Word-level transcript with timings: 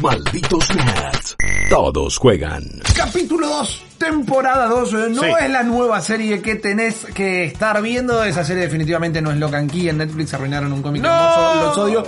Malditos 0.00 0.74
nerds. 0.74 1.36
Todos 1.70 2.18
juegan. 2.18 2.64
Capítulo 2.94 3.46
2, 3.48 3.82
temporada 3.98 4.66
2. 4.66 4.92
No 5.10 5.22
Sí. 5.22 5.28
es 5.40 5.50
la 5.50 5.62
nueva 5.62 6.00
serie 6.00 6.40
que 6.42 6.56
tenés 6.56 7.06
que 7.14 7.44
estar 7.44 7.80
viendo. 7.82 8.22
Esa 8.24 8.44
serie 8.44 8.62
definitivamente 8.64 9.20
no 9.22 9.30
es 9.30 9.38
Locan 9.38 9.68
Key. 9.68 9.88
En 9.88 9.98
Netflix 9.98 10.34
arruinaron 10.34 10.72
un 10.72 10.82
cómic 10.82 11.02
No. 11.02 11.08
hermoso. 11.08 11.54
Los 11.64 11.78
odio. 11.78 12.04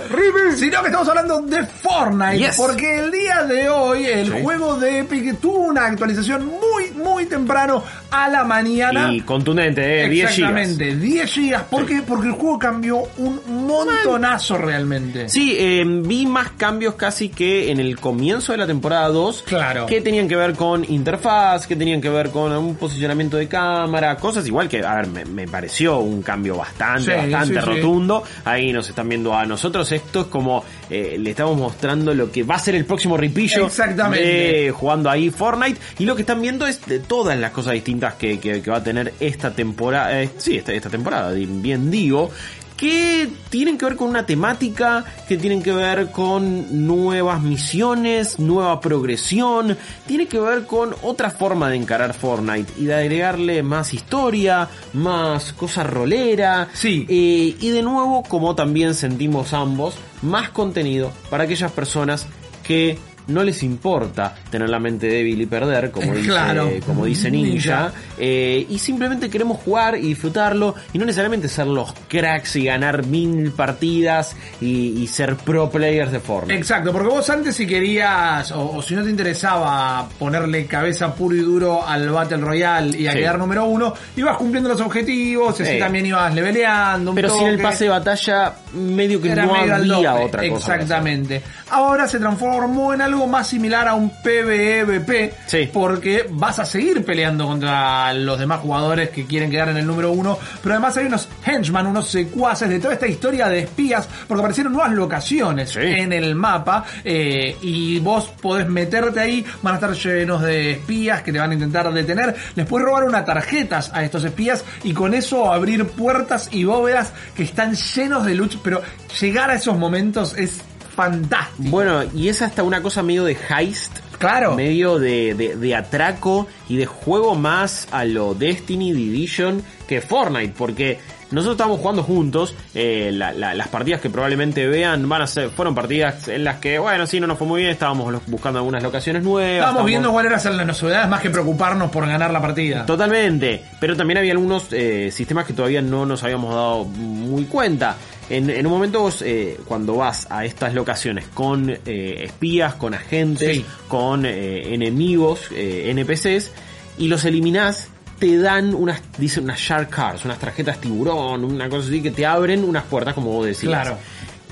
Sino 0.55 0.81
que 0.81 0.87
estamos 0.87 1.07
hablando 1.09 1.41
de 1.41 1.65
Fortnite. 1.65 2.37
Yes. 2.39 2.55
Porque 2.57 2.99
el 2.99 3.11
día 3.11 3.43
de 3.43 3.69
hoy 3.69 4.05
el 4.05 4.25
Sí. 4.27 4.39
juego 4.43 4.75
de 4.75 4.99
Epic 4.99 5.39
tuvo 5.39 5.59
una 5.59 5.85
actualización 5.85 6.45
muy, 6.45 6.91
muy 7.03 7.25
temprano 7.25 7.83
a 8.11 8.27
la 8.29 8.43
mañana. 8.43 9.11
Y 9.13 9.21
contundente, 9.21 10.03
eh, 10.05 10.09
10 10.09 10.29
gigas. 10.31 10.49
Exactamente, 10.51 10.95
10 10.95 11.31
gigas. 11.31 11.63
¿Por 11.63 11.85
qué? 11.85 12.01
Porque 12.05 12.27
el 12.27 12.33
juego 12.33 12.57
cambió 12.59 13.03
un 13.17 13.39
montonazo 13.67 14.57
realmente. 14.57 15.29
Sí, 15.29 15.55
eh, 15.57 15.83
vi 15.85 16.25
más 16.25 16.51
cambios 16.51 16.95
casi 16.95 17.29
que 17.29 17.71
en 17.71 17.79
el 17.79 17.99
comienzo 17.99 18.51
de 18.51 18.57
la 18.57 18.67
temporada 18.67 19.07
2. 19.09 19.43
Claro. 19.45 19.85
Que 19.85 20.01
tenían 20.01 20.27
que 20.27 20.35
ver 20.35 20.53
con 20.55 20.83
interfaz, 20.89 21.67
que 21.67 21.75
tenían 21.77 22.01
que 22.01 22.09
ver 22.09 22.29
con 22.31 22.51
un 22.51 22.75
posicionamiento 22.75 23.37
de 23.37 23.47
cámara, 23.47 24.15
cosas 24.17 24.45
igual 24.47 24.67
que, 24.69 24.83
a 24.85 24.95
ver, 24.95 25.07
me, 25.07 25.25
me 25.25 25.47
pareció 25.47 25.99
un 25.99 26.21
cambio 26.21 26.57
bastante, 26.57 27.03
Sí, 27.03 27.11
bastante 27.31 27.47
sí, 27.47 27.59
sí. 27.59 27.65
rotundo. 27.65 28.23
Ahí 28.45 28.71
nos 28.73 28.89
están 28.89 29.07
viendo 29.09 29.33
a 29.33 29.45
nosotros. 29.45 29.91
Esto 29.91 30.21
es 30.21 30.27
como 30.27 30.63
eh, 30.89 31.17
le 31.19 31.29
estamos 31.31 31.57
mostrando 31.57 32.13
lo 32.13 32.31
que 32.31 32.43
va 32.43 32.55
a 32.55 32.59
ser 32.59 32.75
el 32.75 32.85
próximo 32.85 33.17
ripillo. 33.17 33.65
Exactamente. 33.67 34.71
jugando 34.71 35.09
ahí 35.09 35.29
Fortnite. 35.29 35.79
Y 35.99 36.05
lo 36.05 36.15
que 36.15 36.21
están 36.21 36.41
viendo 36.41 36.65
es 36.67 36.85
de 36.85 36.99
todas 36.99 37.37
las 37.37 37.51
cosas 37.51 37.73
distintas 37.73 38.15
que, 38.15 38.39
que- 38.39 38.61
que 38.61 38.71
va 38.71 38.77
a 38.77 38.83
tener 38.83 39.13
esta 39.19 39.51
temporada. 39.51 40.21
eh, 40.21 40.29
sí, 40.37 40.57
esta, 40.57 40.73
esta 40.73 40.89
temporada, 40.89 41.31
bien 41.33 41.91
digo. 41.91 42.29
Que 42.77 43.27
tienen 43.49 43.77
que 43.77 43.85
ver 43.85 43.95
con 43.95 44.09
una 44.09 44.25
temática, 44.25 45.03
que 45.27 45.35
tienen 45.35 45.63
que 45.63 45.71
ver 45.71 46.11
con 46.11 46.85
nuevas 46.85 47.41
misiones, 47.41 48.37
nueva 48.39 48.79
progresión, 48.79 49.75
tiene 50.05 50.27
que 50.27 50.39
ver 50.39 50.67
con 50.67 50.95
otra 51.01 51.31
forma 51.31 51.69
de 51.69 51.77
encarar 51.77 52.13
Fortnite 52.13 52.71
y 52.77 52.85
de 52.85 52.93
agregarle 52.93 53.63
más 53.63 53.95
historia, 53.95 54.69
más 54.93 55.53
cosa 55.53 55.83
rolera. 55.83 56.69
Sí. 56.73 57.05
Eh, 57.09 57.57
y 57.59 57.69
de 57.69 57.81
nuevo, 57.81 58.21
como 58.21 58.53
también 58.53 58.93
sentimos 58.93 59.53
ambos, 59.53 59.95
más 60.21 60.51
contenido 60.51 61.11
para 61.31 61.45
aquellas 61.45 61.71
personas 61.71 62.27
que 62.63 62.99
no 63.27 63.43
les 63.43 63.63
importa 63.63 64.35
tener 64.49 64.69
la 64.69 64.79
mente 64.79 65.07
débil 65.07 65.41
y 65.41 65.45
perder, 65.45 65.91
como 65.91 66.11
dice, 66.15 66.27
Claro. 66.29 66.69
como 66.85 67.05
dice 67.05 67.29
Ninja, 67.31 67.51
Ninja. 67.83 67.91
eh, 68.17 68.65
y 68.69 68.79
simplemente 68.79 69.29
queremos 69.29 69.57
jugar 69.63 69.97
y 69.97 70.01
disfrutarlo, 70.09 70.75
y 70.93 70.97
no 70.97 71.05
necesariamente 71.05 71.49
ser 71.49 71.67
los 71.67 71.93
cracks 72.07 72.55
y 72.55 72.65
ganar 72.65 73.05
mil 73.05 73.51
partidas 73.51 74.35
y, 74.61 75.01
y 75.01 75.07
ser 75.07 75.35
pro 75.35 75.69
players 75.69 76.11
de 76.11 76.19
Fortnite. 76.19 76.57
Exacto, 76.57 76.91
porque 76.91 77.09
vos 77.09 77.29
antes 77.29 77.55
si 77.55 77.67
querías, 77.67 78.51
o, 78.51 78.77
o 78.77 78.81
si 78.81 78.95
no 78.95 79.03
te 79.03 79.09
interesaba 79.09 80.07
ponerle 80.19 80.65
cabeza 80.65 81.13
puro 81.13 81.35
y 81.35 81.39
duro 81.39 81.85
al 81.87 82.09
Battle 82.09 82.37
Royale 82.37 82.97
y 82.97 83.07
a 83.07 83.11
Sí. 83.11 83.19
quedar 83.19 83.37
número 83.39 83.65
uno, 83.65 83.93
ibas 84.15 84.37
cumpliendo 84.37 84.69
los 84.69 84.81
objetivos, 84.81 85.59
y 85.59 85.63
así 85.63 85.71
Sí. 85.73 85.79
también 85.79 86.05
ibas 86.05 86.33
leveleando. 86.33 87.11
un 87.11 87.15
Pero 87.15 87.29
sin 87.29 87.47
el 87.47 87.53
toque. 87.53 87.63
pase 87.63 87.83
de 87.85 87.89
batalla, 87.89 88.53
medio 88.73 89.21
que 89.21 89.31
Era 89.31 89.45
no 89.45 89.53
medio 89.53 89.73
había 89.97 90.15
otra 90.15 90.47
cosa. 90.49 90.75
Exactamente. 90.75 91.41
Ahora 91.71 92.07
se 92.07 92.19
transformó 92.19 92.93
en 92.93 93.01
algo 93.01 93.16
más 93.25 93.47
similar 93.47 93.87
a 93.87 93.95
un 93.95 94.11
PvEVP. 94.21 95.33
Sí. 95.47 95.69
Porque 95.71 96.27
vas 96.29 96.59
a 96.59 96.65
seguir 96.65 97.03
peleando 97.05 97.47
contra 97.47 98.13
los 98.13 98.37
demás 98.37 98.59
jugadores 98.59 99.09
que 99.09 99.25
quieren 99.25 99.49
quedar 99.49 99.69
en 99.69 99.77
el 99.77 99.87
número 99.87 100.11
uno. 100.11 100.37
Pero 100.61 100.75
además 100.75 100.97
hay 100.97 101.05
unos 101.05 101.27
henchmen, 101.45 101.87
unos 101.87 102.09
secuaces 102.09 102.69
de 102.69 102.79
toda 102.79 102.93
esta 102.93 103.07
historia 103.07 103.47
de 103.47 103.59
espías. 103.59 104.07
Porque 104.27 104.41
aparecieron 104.41 104.73
nuevas 104.73 104.91
locaciones 104.93 105.69
Sí. 105.71 105.79
en 105.81 106.13
el 106.13 106.35
mapa. 106.35 106.83
eh, 107.03 107.55
y 107.61 107.99
vos 107.99 108.29
podés 108.41 108.67
meterte 108.67 109.19
ahí. 109.19 109.45
Van 109.61 109.73
a 109.73 109.77
estar 109.77 109.93
llenos 109.93 110.41
de 110.41 110.71
espías 110.71 111.21
que 111.21 111.31
te 111.31 111.39
van 111.39 111.51
a 111.51 111.53
intentar 111.53 111.91
detener. 111.93 112.35
Les 112.55 112.65
puedes 112.65 112.85
robar 112.85 113.05
unas 113.05 113.25
tarjetas 113.25 113.91
a 113.93 114.03
estos 114.03 114.23
espías. 114.25 114.63
Y 114.83 114.93
con 114.93 115.13
eso 115.13 115.51
abrir 115.53 115.85
puertas 115.87 116.49
y 116.51 116.65
bóvedas 116.65 117.13
que 117.35 117.43
están 117.43 117.73
llenos 117.75 118.25
de 118.25 118.35
loot. 118.35 118.55
Pero 118.63 118.81
llegar 119.21 119.49
a 119.49 119.53
esos 119.55 119.77
momentos 119.77 120.35
es 120.37 120.61
fantástico. 120.97 121.69
Bueno, 121.69 122.03
y 122.13 122.27
es 122.27 122.41
hasta 122.41 122.63
una 122.63 122.81
cosa 122.81 123.03
medio 123.03 123.23
de 123.23 123.37
heist. 123.49 123.99
Claro. 124.17 124.55
Medio 124.55 124.97
de, 124.97 125.35
de- 125.35 125.55
de 125.55 125.75
atraco 125.75 126.47
y 126.67 126.75
de 126.77 126.87
juego 126.87 127.35
más 127.35 127.87
a 127.91 128.03
lo 128.03 128.33
Destiny 128.33 128.91
Division 128.91 129.63
que 129.87 130.01
Fortnite. 130.01 130.53
Porque 130.57 130.99
nosotros 131.31 131.53
estábamos 131.55 131.79
jugando 131.79 132.03
juntos. 132.03 132.55
eh, 132.75 133.11
la- 133.13 133.31
la- 133.31 133.53
las 133.55 133.67
partidas 133.69 134.01
que 134.01 134.09
probablemente 134.09 134.67
vean 134.67 135.07
van 135.09 135.21
a 135.23 135.27
ser, 135.27 135.49
fueron 135.49 135.73
partidas 135.75 136.27
en 136.27 136.43
las 136.43 136.57
que, 136.57 136.77
bueno, 136.79 137.07
sí, 137.07 137.19
no 137.19 137.27
nos 137.27 137.37
fue 137.37 137.47
muy 137.47 137.61
bien. 137.61 137.71
Estábamos 137.71 138.21
buscando 138.27 138.59
algunas 138.59 138.83
locaciones 138.83 139.23
nuevas. 139.23 139.41
Estábamos 139.49 139.67
estábamos- 139.69 139.87
viendo 139.87 140.11
cuáles 140.11 140.45
eran 140.45 140.57
las 140.67 140.81
novedades 140.81 141.09
más 141.09 141.21
que 141.21 141.29
preocuparnos 141.29 141.89
por 141.91 142.05
ganar 142.07 142.31
la 142.31 142.41
partida. 142.41 142.85
Totalmente, 142.85 143.63
pero 143.79 143.95
también 143.95 144.17
había 144.19 144.31
algunos 144.33 144.67
eh, 144.71 145.09
sistemas 145.11 145.45
que 145.45 145.53
todavía 145.53 145.81
no 145.81 146.05
nos 146.05 146.23
habíamos 146.23 146.53
dado 146.53 146.83
muy 146.85 147.45
cuenta. 147.45 147.95
En, 148.29 148.49
en 148.49 148.65
un 148.65 148.71
momento 148.73 148.99
vos, 149.01 149.21
eh, 149.21 149.57
cuando 149.65 149.95
vas 149.95 150.27
a 150.29 150.43
estas 150.45 150.73
locaciones 150.73 151.25
con 151.33 151.69
eh, 151.69 151.79
espías, 152.25 152.75
con 152.75 152.93
agentes, 152.93 153.55
Sí. 153.57 153.65
con 153.87 154.25
eh, 154.25 154.73
enemigos, 154.73 155.41
eh, 155.55 155.85
NPCs, 155.91 156.51
y 156.97 157.07
los 157.07 157.23
eliminás, 157.25 157.89
te 158.19 158.37
dan 158.37 158.73
unas, 158.73 159.01
dicen 159.17 159.43
unas 159.43 159.59
shark 159.59 159.89
cards, 159.89 160.25
unas 160.25 160.39
tarjetas 160.39 160.79
tiburón, 160.79 161.43
una 161.43 161.69
cosa 161.69 161.87
así 161.87 162.01
que 162.01 162.11
te 162.11 162.25
abren 162.25 162.63
unas 162.63 162.83
puertas 162.85 163.13
como 163.13 163.31
vos 163.31 163.45
decías. 163.45 163.71
Claro. 163.83 163.97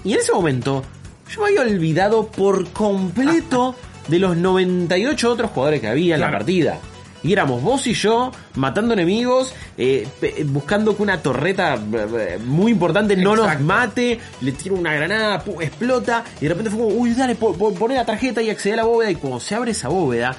Y 0.03 0.13
en 0.13 0.19
ese 0.19 0.31
momento, 0.33 0.83
yo 1.33 1.41
me 1.41 1.47
había 1.47 1.61
olvidado 1.61 2.27
por 2.27 2.67
completo 2.69 3.75
de 4.07 4.19
los 4.19 4.37
98 4.37 5.31
otros 5.31 5.51
jugadores 5.51 5.81
que 5.81 5.87
había 5.87 6.15
en 6.15 6.21
la 6.21 6.31
partida. 6.31 6.77
Y 7.23 7.33
éramos 7.33 7.63
vos 7.63 7.87
y 7.87 7.93
yo 7.95 8.31
matando 8.53 8.93
enemigos, 8.93 9.51
eh, 9.79 10.07
buscando 10.45 10.95
que 10.95 11.01
una 11.01 11.23
torreta 11.23 11.73
eh, 11.73 12.37
muy 12.45 12.71
importante 12.71 13.15
no 13.17 13.35
nos 13.35 13.45
Exacto. 13.45 13.63
mate, 13.65 14.19
le 14.41 14.51
tiro 14.51 14.75
una 14.75 14.93
granada, 14.93 15.43
explota, 15.59 16.23
y 16.39 16.43
de 16.43 16.49
repente 16.49 16.69
fue 16.69 16.81
como, 16.81 16.93
uy, 16.93 17.15
dale, 17.15 17.33
po- 17.33 17.53
po- 17.57 17.73
poné 17.73 17.95
la 17.95 18.05
tarjeta 18.05 18.43
y 18.43 18.51
accede 18.51 18.73
a 18.73 18.77
la 18.77 18.83
bóveda, 18.83 19.09
y 19.09 19.15
cuando 19.15 19.39
se 19.39 19.55
abre 19.55 19.71
esa 19.71 19.87
bóveda, 19.89 20.35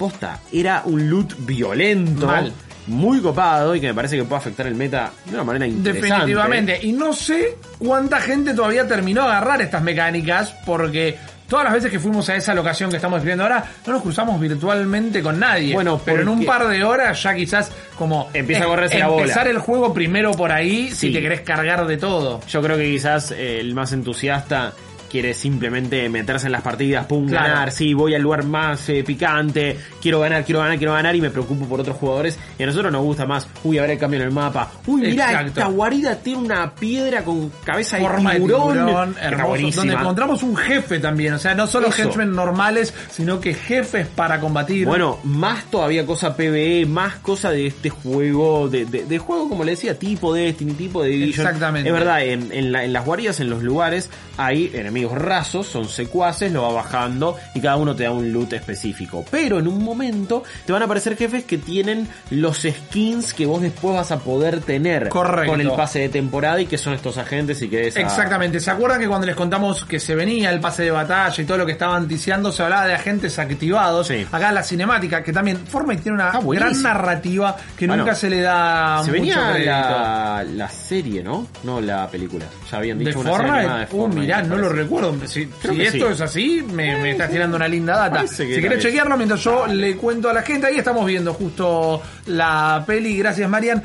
posta, 0.00 0.40
era 0.50 0.82
un 0.86 1.10
loot 1.10 1.34
violento, 1.40 2.26
Mal. 2.26 2.50
muy 2.86 3.20
copado, 3.20 3.74
y 3.76 3.80
que 3.80 3.88
me 3.88 3.94
parece 3.94 4.16
que 4.16 4.24
puede 4.24 4.38
afectar 4.40 4.66
el 4.66 4.74
meta 4.74 5.12
de 5.26 5.34
una 5.34 5.44
manera 5.44 5.66
interesante. 5.66 6.08
Definitivamente. 6.08 6.78
Y 6.82 6.92
no 6.92 7.12
sé 7.12 7.58
cuánta 7.78 8.18
gente 8.18 8.54
todavía 8.54 8.88
terminó 8.88 9.24
de 9.24 9.28
agarrar 9.28 9.60
estas 9.60 9.82
mecánicas 9.82 10.54
porque 10.64 11.18
todas 11.48 11.64
las 11.64 11.74
veces 11.74 11.90
que 11.90 11.98
fuimos 12.00 12.28
a 12.30 12.36
esa 12.36 12.54
locación 12.54 12.88
que 12.90 12.96
estamos 12.96 13.16
describiendo 13.18 13.42
ahora, 13.42 13.64
no 13.86 13.92
nos 13.92 14.02
cruzamos 14.02 14.40
virtualmente 14.40 15.20
con 15.22 15.38
nadie. 15.38 15.74
Bueno, 15.74 16.00
pero 16.04 16.22
en 16.22 16.28
un 16.28 16.44
par 16.46 16.66
de 16.66 16.82
horas 16.82 17.22
ya 17.22 17.34
quizás 17.34 17.70
como 17.98 18.30
Empieza 18.32 18.62
a 18.62 18.64
em- 18.64 18.70
correrse 18.70 18.98
la 19.00 19.08
bola. 19.08 19.22
empezar 19.22 19.48
el 19.48 19.58
juego 19.58 19.92
primero 19.92 20.30
por 20.32 20.50
ahí 20.50 20.90
si 20.92 21.12
te 21.12 21.20
querés 21.20 21.42
cargar 21.42 21.86
de 21.86 21.96
todo. 21.98 22.40
Yo 22.48 22.62
creo 22.62 22.76
que 22.78 22.84
quizás 22.90 23.32
eh, 23.32 23.60
el 23.60 23.74
más 23.74 23.92
entusiasta 23.92 24.72
quiere 25.10 25.34
simplemente 25.34 26.08
meterse 26.08 26.46
en 26.46 26.52
las 26.52 26.62
partidas, 26.62 27.06
pum, 27.06 27.26
Claro. 27.28 27.48
ganar, 27.48 27.72
sí, 27.72 27.92
voy 27.94 28.14
al 28.14 28.22
lugar 28.22 28.44
más 28.44 28.88
eh, 28.88 29.02
picante, 29.04 29.76
quiero 30.00 30.20
ganar, 30.20 30.44
quiero 30.44 30.60
ganar, 30.60 30.78
quiero 30.78 30.92
ganar 30.92 31.16
y 31.16 31.20
me 31.20 31.30
preocupo 31.30 31.66
por 31.66 31.80
otros 31.80 31.96
jugadores. 31.96 32.38
Y 32.58 32.62
a 32.62 32.66
nosotros 32.66 32.92
nos 32.92 33.02
gusta 33.02 33.26
más, 33.26 33.48
uy, 33.64 33.78
ver 33.78 33.90
el 33.90 33.98
cambio 33.98 34.20
en 34.20 34.26
el 34.26 34.32
mapa, 34.32 34.70
uy, 34.86 35.06
Exacto. 35.10 35.46
esta 35.48 35.66
guarida 35.66 36.16
tiene 36.16 36.40
una 36.40 36.74
piedra 36.74 37.24
con 37.24 37.50
cabeza 37.64 37.96
de 37.96 38.02
Forma 38.02 38.30
de 38.32 38.36
tiburón, 38.40 38.72
tiburón, 38.86 39.14
que 39.14 39.20
está 39.20 39.28
hermoso, 39.28 39.76
donde 39.80 39.94
encontramos 39.94 40.42
un 40.42 40.56
jefe 40.56 40.98
también, 41.00 41.34
o 41.34 41.38
sea, 41.38 41.54
no 41.54 41.66
solo 41.66 41.88
Eso. 41.88 42.02
henchmen 42.02 42.32
normales, 42.32 42.94
sino 43.10 43.40
que 43.40 43.54
jefes 43.54 44.06
para 44.06 44.38
combatir. 44.40 44.86
Bueno, 44.86 45.18
más 45.24 45.64
todavía 45.70 46.06
cosa 46.06 46.36
PvE, 46.36 46.86
más 46.86 47.16
cosa 47.16 47.50
de 47.50 47.66
este 47.66 47.90
juego, 47.90 48.68
de, 48.68 48.84
de- 48.84 49.04
de 49.04 49.18
juego 49.18 49.48
como 49.48 49.64
le 49.64 49.72
decía, 49.72 49.98
tipo 49.98 50.32
Destiny, 50.34 50.72
tipo 50.74 51.02
de 51.02 51.08
Division. 51.10 51.46
Exactamente. 51.46 51.88
Es 51.88 51.92
verdad, 51.94 52.22
en, 52.24 52.52
en 52.52 52.72
la- 52.72 52.84
en 52.84 52.92
las 52.92 53.04
guaridas, 53.04 53.40
en 53.40 53.50
los 53.50 53.62
lugares, 53.62 54.10
hay 54.36 54.70
enemigos 54.74 54.99
enemigos 55.00 55.18
rasos, 55.22 55.66
son 55.66 55.88
secuaces, 55.88 56.52
lo 56.52 56.62
va 56.62 56.72
bajando 56.72 57.36
y 57.54 57.60
cada 57.60 57.76
uno 57.76 57.94
te 57.94 58.04
da 58.04 58.10
un 58.10 58.32
loot 58.32 58.52
específico. 58.52 59.24
Pero 59.30 59.58
en 59.58 59.66
un 59.68 59.82
momento 59.82 60.42
te 60.66 60.72
van 60.72 60.82
a 60.82 60.84
aparecer 60.84 61.16
jefes 61.16 61.44
que 61.44 61.58
tienen 61.58 62.08
los 62.30 62.58
skins 62.62 63.32
que 63.34 63.46
vos 63.46 63.62
después 63.62 63.94
vas 63.94 64.10
a 64.12 64.18
poder 64.18 64.60
tener 64.60 65.08
Correcto. 65.08 65.50
con 65.52 65.60
el 65.60 65.70
pase 65.72 66.00
de 66.00 66.08
temporada 66.08 66.60
y 66.60 66.66
que 66.66 66.76
son 66.78 66.92
estos 66.94 67.16
agentes 67.18 67.60
y 67.62 67.68
que 67.68 67.88
es 67.88 67.96
a- 67.96 68.00
Exactamente, 68.00 68.60
¿se 68.60 68.70
acuerdan 68.70 69.00
que 69.00 69.08
cuando 69.08 69.26
les 69.26 69.36
contamos 69.36 69.84
que 69.84 69.98
se 70.00 70.14
venía 70.14 70.50
el 70.50 70.60
pase 70.60 70.82
de 70.82 70.90
batalla 70.90 71.42
y 71.42 71.46
todo 71.46 71.58
lo 71.58 71.66
que 71.66 71.72
estaban 71.72 72.06
ticiando, 72.08 72.52
se 72.52 72.62
hablaba 72.62 72.86
de 72.86 72.94
agentes 72.94 73.38
activados? 73.38 74.06
Sí. 74.08 74.26
Acá 74.30 74.52
la 74.52 74.62
cinemática, 74.62 75.22
que 75.22 75.32
también 75.32 75.56
Fortnite 75.66 76.02
tiene 76.02 76.16
una 76.16 76.30
Ah, 76.30 76.40
gran 76.44 76.82
narrativa 76.82 77.56
que 77.76 77.86
Bueno, 77.86 78.02
nunca 78.04 78.14
se 78.14 78.28
le 78.30 78.40
da 78.42 78.98
Se 79.04 79.10
mucho 79.10 79.12
venía 79.22 79.58
la, 79.58 80.44
la 80.44 80.68
serie, 80.68 81.22
¿no? 81.22 81.46
No 81.64 81.80
la 81.80 82.06
película. 82.08 82.44
Ya 82.70 82.78
habían 82.78 82.98
¿De 82.98 83.06
dicho 83.06 83.20
una 83.20 83.30
serie 83.36 83.46
animada 83.50 83.86
Fortnite? 83.86 83.96
de 83.96 84.00
Uh, 84.00 84.08
mirá, 84.20 84.42
no 84.42 84.56
lo 84.56 84.68
parece. 84.68 84.88
Si, 85.26 85.42
esto 85.42 86.06
sí. 86.06 86.12
es 86.12 86.20
así, 86.20 86.62
me, 86.72 87.00
me 87.00 87.12
está 87.12 87.28
tirando 87.28 87.56
una 87.56 87.68
linda 87.68 87.96
data. 87.96 88.26
Si 88.26 88.46
querés 88.46 88.82
chequearlo 88.82 89.16
mientras 89.16 89.40
yo 89.40 89.66
le 89.66 89.96
cuento 89.96 90.28
a 90.28 90.32
la 90.32 90.42
gente, 90.42 90.66
ahí 90.66 90.76
estamos 90.76 91.06
viendo 91.06 91.32
justo 91.32 92.02
la 92.26 92.82
peli. 92.86 93.16
Gracias, 93.16 93.48
Marian. 93.48 93.82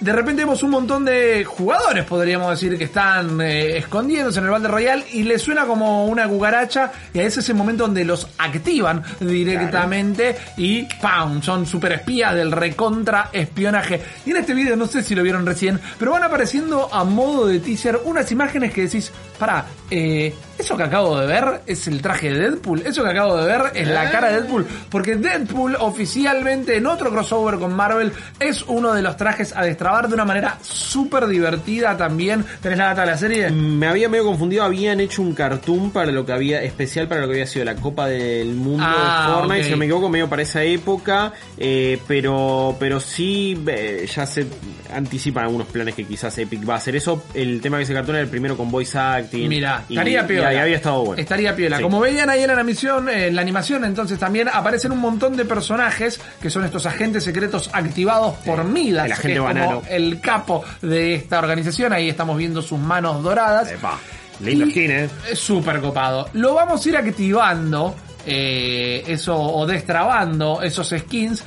De 0.00 0.12
repente 0.12 0.42
vemos 0.42 0.62
un 0.62 0.70
montón 0.70 1.06
de 1.06 1.44
jugadores, 1.44 2.04
podríamos 2.04 2.50
decir, 2.50 2.76
que 2.76 2.84
están 2.84 3.40
eh, 3.40 3.78
escondiéndose 3.78 4.40
en 4.40 4.44
el 4.44 4.50
Battle 4.50 4.68
Royale 4.68 5.04
y 5.12 5.22
les 5.22 5.40
suena 5.40 5.64
como 5.64 6.06
una 6.06 6.28
cucaracha 6.28 6.92
y 7.14 7.20
ese 7.20 7.40
es 7.40 7.48
el 7.48 7.54
momento 7.56 7.84
donde 7.84 8.04
los 8.04 8.28
activan 8.36 9.02
directamente 9.20 10.36
y 10.58 10.82
¡pam! 11.00 11.42
Son 11.42 11.64
super 11.64 11.92
espías 11.92 12.34
del 12.34 12.52
recontra 12.52 13.30
espionaje. 13.32 14.02
Y 14.26 14.32
en 14.32 14.36
este 14.36 14.52
video, 14.52 14.76
no 14.76 14.86
sé 14.86 15.02
si 15.02 15.14
lo 15.14 15.22
vieron 15.22 15.46
recién, 15.46 15.80
pero 15.98 16.10
van 16.10 16.24
apareciendo 16.24 16.92
a 16.92 17.02
modo 17.04 17.46
de 17.46 17.60
teaser 17.60 17.98
unas 18.04 18.30
imágenes 18.30 18.74
que 18.74 18.82
decís, 18.82 19.10
para, 19.38 19.64
eh, 19.90 20.34
eso 20.58 20.76
que 20.76 20.82
acabo 20.82 21.18
de 21.18 21.26
ver 21.26 21.60
es 21.66 21.86
el 21.86 22.00
traje 22.00 22.32
de 22.32 22.40
Deadpool, 22.40 22.82
eso 22.86 23.02
que 23.02 23.10
acabo 23.10 23.36
de 23.36 23.46
ver 23.46 23.62
es 23.74 23.88
la 23.88 24.10
cara 24.10 24.28
de 24.28 24.40
Deadpool, 24.40 24.66
porque 24.90 25.16
Deadpool 25.16 25.76
oficialmente 25.78 26.76
en 26.76 26.86
otro 26.86 27.10
crossover 27.10 27.58
con 27.58 27.74
Marvel 27.74 28.12
es 28.40 28.64
uno 28.66 28.92
de 28.94 29.02
los 29.02 29.16
trajes 29.16 29.54
a 29.56 29.62
destrabar 29.62 30.08
de 30.08 30.14
una 30.14 30.24
manera 30.24 30.58
súper 30.62 31.26
divertida 31.26 31.96
también. 31.96 32.44
¿Tenés 32.60 32.78
la 32.78 32.86
data 32.86 33.02
de 33.02 33.06
la 33.08 33.18
serie? 33.18 33.50
Me 33.50 33.86
había 33.86 34.08
medio 34.08 34.24
confundido, 34.24 34.64
habían 34.64 35.00
hecho 35.00 35.22
un 35.22 35.34
cartoon 35.34 35.90
para 35.90 36.10
lo 36.12 36.24
que 36.24 36.32
había, 36.32 36.62
especial 36.62 37.08
para 37.08 37.22
lo 37.22 37.26
que 37.28 37.34
había 37.34 37.46
sido 37.46 37.64
la 37.64 37.76
Copa 37.76 38.06
del 38.06 38.54
Mundo 38.54 38.84
Ah, 38.86 39.26
de 39.28 39.34
Fortnite, 39.34 39.64
si 39.64 39.70
no 39.70 39.76
me 39.76 39.84
equivoco, 39.84 40.08
medio 40.08 40.28
para 40.28 40.42
esa 40.42 40.62
época, 40.62 41.32
eh, 41.58 41.98
pero, 42.06 42.76
pero 42.78 43.00
sí, 43.00 43.62
eh, 43.66 44.08
ya 44.14 44.26
se 44.26 44.46
anticipan 44.92 45.44
algunos 45.44 45.66
planes 45.68 45.94
que 45.94 46.04
quizás 46.04 46.36
Epic 46.38 46.68
va 46.68 46.74
a 46.74 46.76
hacer 46.78 46.96
eso. 46.96 47.24
El 47.34 47.60
tema 47.60 47.76
que 47.76 47.84
ese 47.84 47.94
cartoon 47.94 48.16
era 48.16 48.24
el 48.24 48.30
primero 48.30 48.56
con 48.56 48.70
voice 48.70 48.98
acting. 48.98 49.48
Mira, 49.48 49.84
estaría 49.88 50.24
y 50.24 50.26
piola. 50.48 50.60
ahí 50.60 50.64
había 50.64 50.76
estado 50.76 51.04
bueno. 51.04 51.20
Estaría 51.20 51.56
piola. 51.56 51.76
Sí. 51.76 51.82
Como 51.82 52.00
veían 52.00 52.30
ahí 52.30 52.42
en 52.42 52.48
la 52.48 52.54
animación, 52.54 53.08
en 53.08 53.34
la 53.34 53.42
animación, 53.42 53.84
entonces 53.84 54.18
también 54.18 54.48
aparecen 54.52 54.92
un 54.92 54.98
montón 54.98 55.36
de 55.36 55.44
personajes 55.44 56.20
que 56.40 56.50
son 56.50 56.64
estos 56.64 56.86
agentes 56.86 57.24
secretos 57.24 57.70
activados 57.72 58.34
por 58.44 58.64
Midas, 58.64 59.10
el 59.10 59.16
que 59.18 59.32
es 59.32 59.38
como 59.38 59.82
el 59.88 60.20
capo 60.20 60.64
de 60.82 61.14
esta 61.14 61.38
organización. 61.38 61.92
Ahí 61.92 62.08
estamos 62.08 62.36
viendo 62.36 62.62
sus 62.62 62.78
manos 62.78 63.22
doradas. 63.22 63.70
Epa, 63.70 63.98
lindo 64.40 64.66
skin, 64.66 64.90
eh. 64.90 65.08
Súper 65.34 65.80
copado. 65.80 66.28
Lo 66.34 66.54
vamos 66.54 66.84
a 66.84 66.88
ir 66.88 66.96
activando, 66.96 67.94
eh, 68.26 69.04
eso, 69.06 69.38
o 69.38 69.66
destrabando 69.66 70.62
esos 70.62 70.88
skins. 70.88 71.44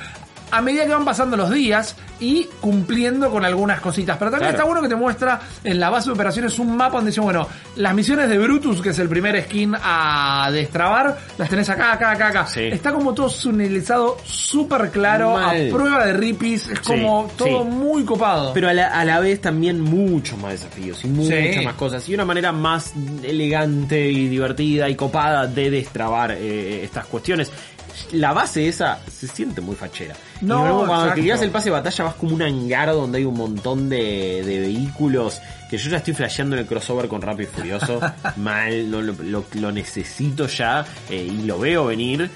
A 0.52 0.62
medida 0.62 0.86
que 0.86 0.92
van 0.94 1.06
pasando 1.06 1.38
los 1.38 1.50
días 1.52 1.96
y 2.20 2.46
cumpliendo 2.60 3.30
con 3.30 3.46
algunas 3.46 3.80
cositas. 3.82 4.18
Pero 4.18 4.32
también 4.32 4.50
Claro. 4.52 4.58
está 4.58 4.66
bueno 4.66 4.82
que 4.82 4.90
te 4.90 4.96
muestra 4.96 5.40
en 5.64 5.80
la 5.80 5.90
base 5.90 6.08
de 6.08 6.14
operaciones 6.14 6.58
un 6.60 6.76
mapa 6.76 6.98
donde 6.98 7.12
dice, 7.12 7.22
bueno, 7.22 7.48
las 7.76 7.94
misiones 7.94 8.30
de 8.30 8.38
Brutus, 8.38 8.82
que 8.82 8.90
es 8.90 9.00
el 9.00 9.08
primer 9.10 9.42
skin 9.46 9.76
a 9.82 10.50
destrabar, 10.52 11.18
las 11.38 11.50
tenés 11.50 11.70
acá, 11.70 11.94
acá, 11.94 12.12
acá, 12.12 12.28
acá. 12.28 12.48
Sí. 12.48 12.62
Está 12.62 12.92
como 12.92 13.14
todo 13.14 13.30
sunelizado, 13.30 14.18
súper 14.26 14.90
claro, 14.92 15.34
Mal. 15.34 15.68
a 15.68 15.72
prueba 15.74 16.06
de 16.06 16.14
ripis. 16.14 16.68
Es 16.68 16.80
como 16.82 17.28
Sí, 17.30 17.36
todo 17.38 17.64
sí. 17.64 17.70
muy 17.70 18.04
copado. 18.04 18.54
Pero 18.54 18.70
a 18.70 18.74
la, 18.74 18.88
a 18.88 19.06
la 19.06 19.20
vez 19.20 19.40
también 19.42 19.80
muchos 19.82 20.38
más 20.40 20.52
desafíos 20.54 21.04
y 21.06 21.08
muchas 21.08 21.64
más 21.64 21.76
cosas. 21.76 22.08
Y 22.10 22.14
una 22.16 22.26
manera 22.26 22.52
más 22.52 22.94
elegante 23.24 24.10
y 24.12 24.28
divertida 24.28 24.90
y 24.90 24.96
copada 24.96 25.48
de 25.48 25.70
destrabar 25.72 26.32
eh, 26.32 26.84
estas 26.84 27.06
cuestiones. 27.06 27.52
La 28.14 28.34
base 28.34 28.68
esa 28.68 29.00
se 29.12 29.28
siente 29.28 29.62
muy 29.62 29.76
fachera. 29.76 30.16
No, 30.42 30.60
y 30.60 30.68
luego 30.68 30.80
cuando 30.88 31.08
exacto. 31.14 31.38
te 31.40 31.46
el 31.46 31.52
pase 31.52 31.66
de 31.66 31.72
batalla 31.72 32.04
vas 32.06 32.14
como 32.16 32.36
un 32.36 32.42
hangar 32.42 32.92
donde 32.92 33.18
hay 33.20 33.26
un 33.26 33.36
montón 33.36 33.90
de, 33.90 34.42
de 34.46 34.60
vehículos 34.60 35.40
que 35.70 35.78
yo 35.78 35.90
ya 35.90 35.98
estoy 35.98 36.14
flasheando 36.14 36.56
en 36.56 36.62
el 36.62 36.68
crossover 36.68 37.08
con 37.08 37.22
Rápido 37.22 37.50
y 37.52 37.56
Furioso. 37.56 38.00
Mal, 38.38 38.90
no, 38.90 39.02
lo, 39.02 39.14
lo- 39.24 39.46
lo 39.54 39.72
necesito 39.72 40.48
ya 40.48 40.86
eh, 41.10 41.28
y 41.32 41.44
lo 41.46 41.60
veo 41.60 41.86
venir. 41.86 42.30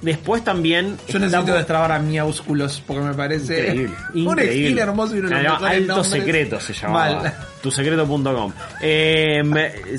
Después 0.00 0.42
también... 0.42 0.96
Yo 1.08 1.20
necesito 1.20 1.26
estamos- 1.26 1.54
destrabar 1.54 1.92
a 1.92 1.98
Miaúsculos 2.00 2.82
porque 2.84 3.02
me 3.04 3.14
parece 3.14 3.60
Increíble, 3.68 3.94
un 4.14 4.18
increíble. 4.18 4.66
skin 4.66 4.78
hermoso 4.80 5.14
y 5.14 5.18
uno 5.20 5.28
No, 5.40 5.56
Alto. 5.64 6.02
Secreto 6.02 6.58
se 6.60 6.72
llamaba. 6.72 7.22
Mal. 7.22 7.34
Tusecreto.com. 7.62 8.52
Eh, 8.80 9.42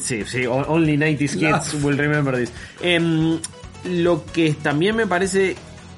sí, 0.03 0.23
sí, 0.25 0.45
only 0.45 0.97
90s 0.97 1.37
kids 1.71 1.81
will 1.81 1.97
remember 1.97 2.35
this. 2.35 2.51
Em, 2.81 3.39
lo 3.85 4.25
que 4.25 4.53
también 4.53 4.95
me 4.95 5.07
parece 5.07 5.55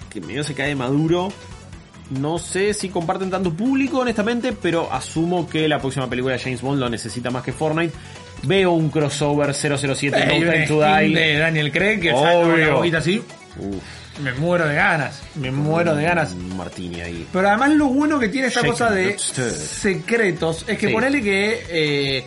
que 0.10 0.22
medio 0.22 0.44
se 0.44 0.54
cae 0.54 0.76
maduro. 0.76 1.32
No 2.12 2.38
sé 2.38 2.74
si 2.76 2.90
comparten 2.90 3.32
tanto 3.32 3.52
público, 3.52 4.00
honestamente, 4.00 4.54
pero 4.54 4.92
asumo 4.94 5.50
que 5.50 5.68
la 5.68 5.80
próxima 5.80 6.08
película 6.10 6.36
de 6.36 6.40
James 6.40 6.62
Bond 6.62 6.80
lo 6.80 6.88
necesita 6.90 7.32
más 7.32 7.44
que 7.44 7.52
Fortnite. 7.52 7.94
Veo 8.44 8.74
un 8.74 8.90
crossover 8.90 9.54
007 9.56 10.16
Hay 10.16 10.28
No 10.40 10.46
un 10.46 10.52
Time 10.54 10.68
to 10.68 10.82
skin 10.84 11.08
Die. 11.14 11.16
de 11.20 11.38
Daniel 11.40 11.72
Craig 11.72 12.00
que 12.00 12.14
una 12.14 12.32
Obvio. 12.34 12.76
boquita 12.76 12.98
así. 13.00 13.24
Uf, 13.58 14.20
Me 14.22 14.34
muero 14.34 14.68
de 14.68 14.76
ganas. 14.76 15.24
Me 15.36 15.50
muero 15.52 15.96
de 15.96 16.04
ganas. 16.04 16.36
Martini 16.36 17.02
ahí. 17.02 17.28
Pero 17.34 17.48
además 17.50 17.72
lo 17.72 17.88
bueno 17.88 18.20
que 18.20 18.28
tiene 18.30 18.48
esta 18.48 18.64
cosa 18.64 18.92
de 18.92 19.18
secretos 19.18 20.64
es 20.68 20.78
que 20.78 20.88
Sí. 20.88 20.94
ponele 20.94 21.22
que 21.24 21.66
eh, 21.70 22.26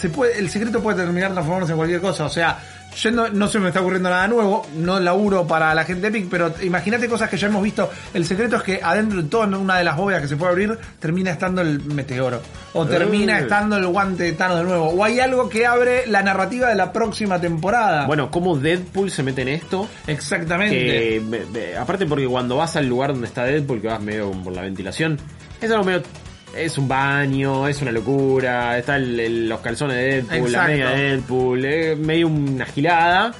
se 0.00 0.08
puede, 0.08 0.38
el 0.38 0.50
secreto 0.50 0.82
puede 0.82 0.98
terminar 1.04 1.30
transformándose 1.32 1.72
en 1.72 1.76
cualquier 1.78 2.00
cosa. 2.00 2.24
O 2.24 2.28
sea, 2.30 2.58
yendo, 3.00 3.28
no 3.30 3.48
se 3.48 3.58
me 3.58 3.68
está 3.68 3.80
ocurriendo 3.80 4.10
nada 4.10 4.26
nuevo, 4.28 4.66
no 4.76 4.98
laburo 5.00 5.46
para 5.46 5.74
la 5.74 5.84
gente 5.84 6.08
Epic, 6.08 6.28
pero 6.30 6.52
imagínate 6.62 7.08
cosas 7.08 7.28
que 7.28 7.36
ya 7.36 7.46
hemos 7.48 7.62
visto. 7.62 7.90
El 8.14 8.24
secreto 8.24 8.56
es 8.56 8.62
que 8.62 8.80
adentro 8.82 9.22
de 9.22 9.28
toda 9.28 9.46
una 9.46 9.78
de 9.78 9.84
las 9.84 9.96
bóvedas 9.96 10.22
que 10.22 10.28
se 10.28 10.36
puede 10.36 10.52
abrir 10.52 10.78
termina 10.98 11.30
estando 11.30 11.60
el 11.62 11.80
meteoro. 11.84 12.40
O 12.74 12.86
termina 12.86 13.38
Eh. 13.38 13.42
estando 13.42 13.76
el 13.76 13.86
guante 13.86 14.24
de 14.24 14.32
Thanos 14.32 14.58
de 14.58 14.64
nuevo. 14.64 14.88
O 14.88 15.04
hay 15.04 15.20
algo 15.20 15.48
que 15.48 15.66
abre 15.66 16.06
la 16.06 16.22
narrativa 16.22 16.68
de 16.68 16.74
la 16.74 16.92
próxima 16.92 17.40
temporada. 17.40 18.06
Bueno, 18.06 18.30
¿cómo 18.30 18.56
Deadpool 18.56 19.10
se 19.10 19.22
mete 19.22 19.42
en 19.42 19.48
esto? 19.48 19.88
exactamente. 20.06 21.22
Que, 21.52 21.76
aparte 21.78 22.06
porque 22.06 22.26
cuando 22.26 22.56
vas 22.56 22.76
al 22.76 22.86
lugar 22.88 23.12
donde 23.12 23.26
está 23.26 23.44
Deadpool, 23.44 23.80
que 23.80 23.88
vas 23.88 24.00
medio 24.00 24.30
por 24.32 24.52
la 24.54 24.62
ventilación, 24.62 25.18
es 25.60 25.70
algo 25.70 25.84
medio... 25.84 26.02
Es 26.56 26.76
un 26.78 26.86
baño, 26.86 27.66
es 27.66 27.80
una 27.80 27.92
locura, 27.92 28.76
está 28.78 28.96
el- 28.96 29.18
el- 29.18 29.48
los 29.48 29.60
calzones 29.60 29.96
de 29.96 30.02
Deadpool, 30.22 30.52
la 30.52 30.58
Exacto. 30.58 30.68
media 30.70 30.90
de 30.90 31.02
Deadpool, 31.10 31.64
es 31.64 31.98
medio 31.98 32.28
una 32.28 32.66
gilada 32.66 33.32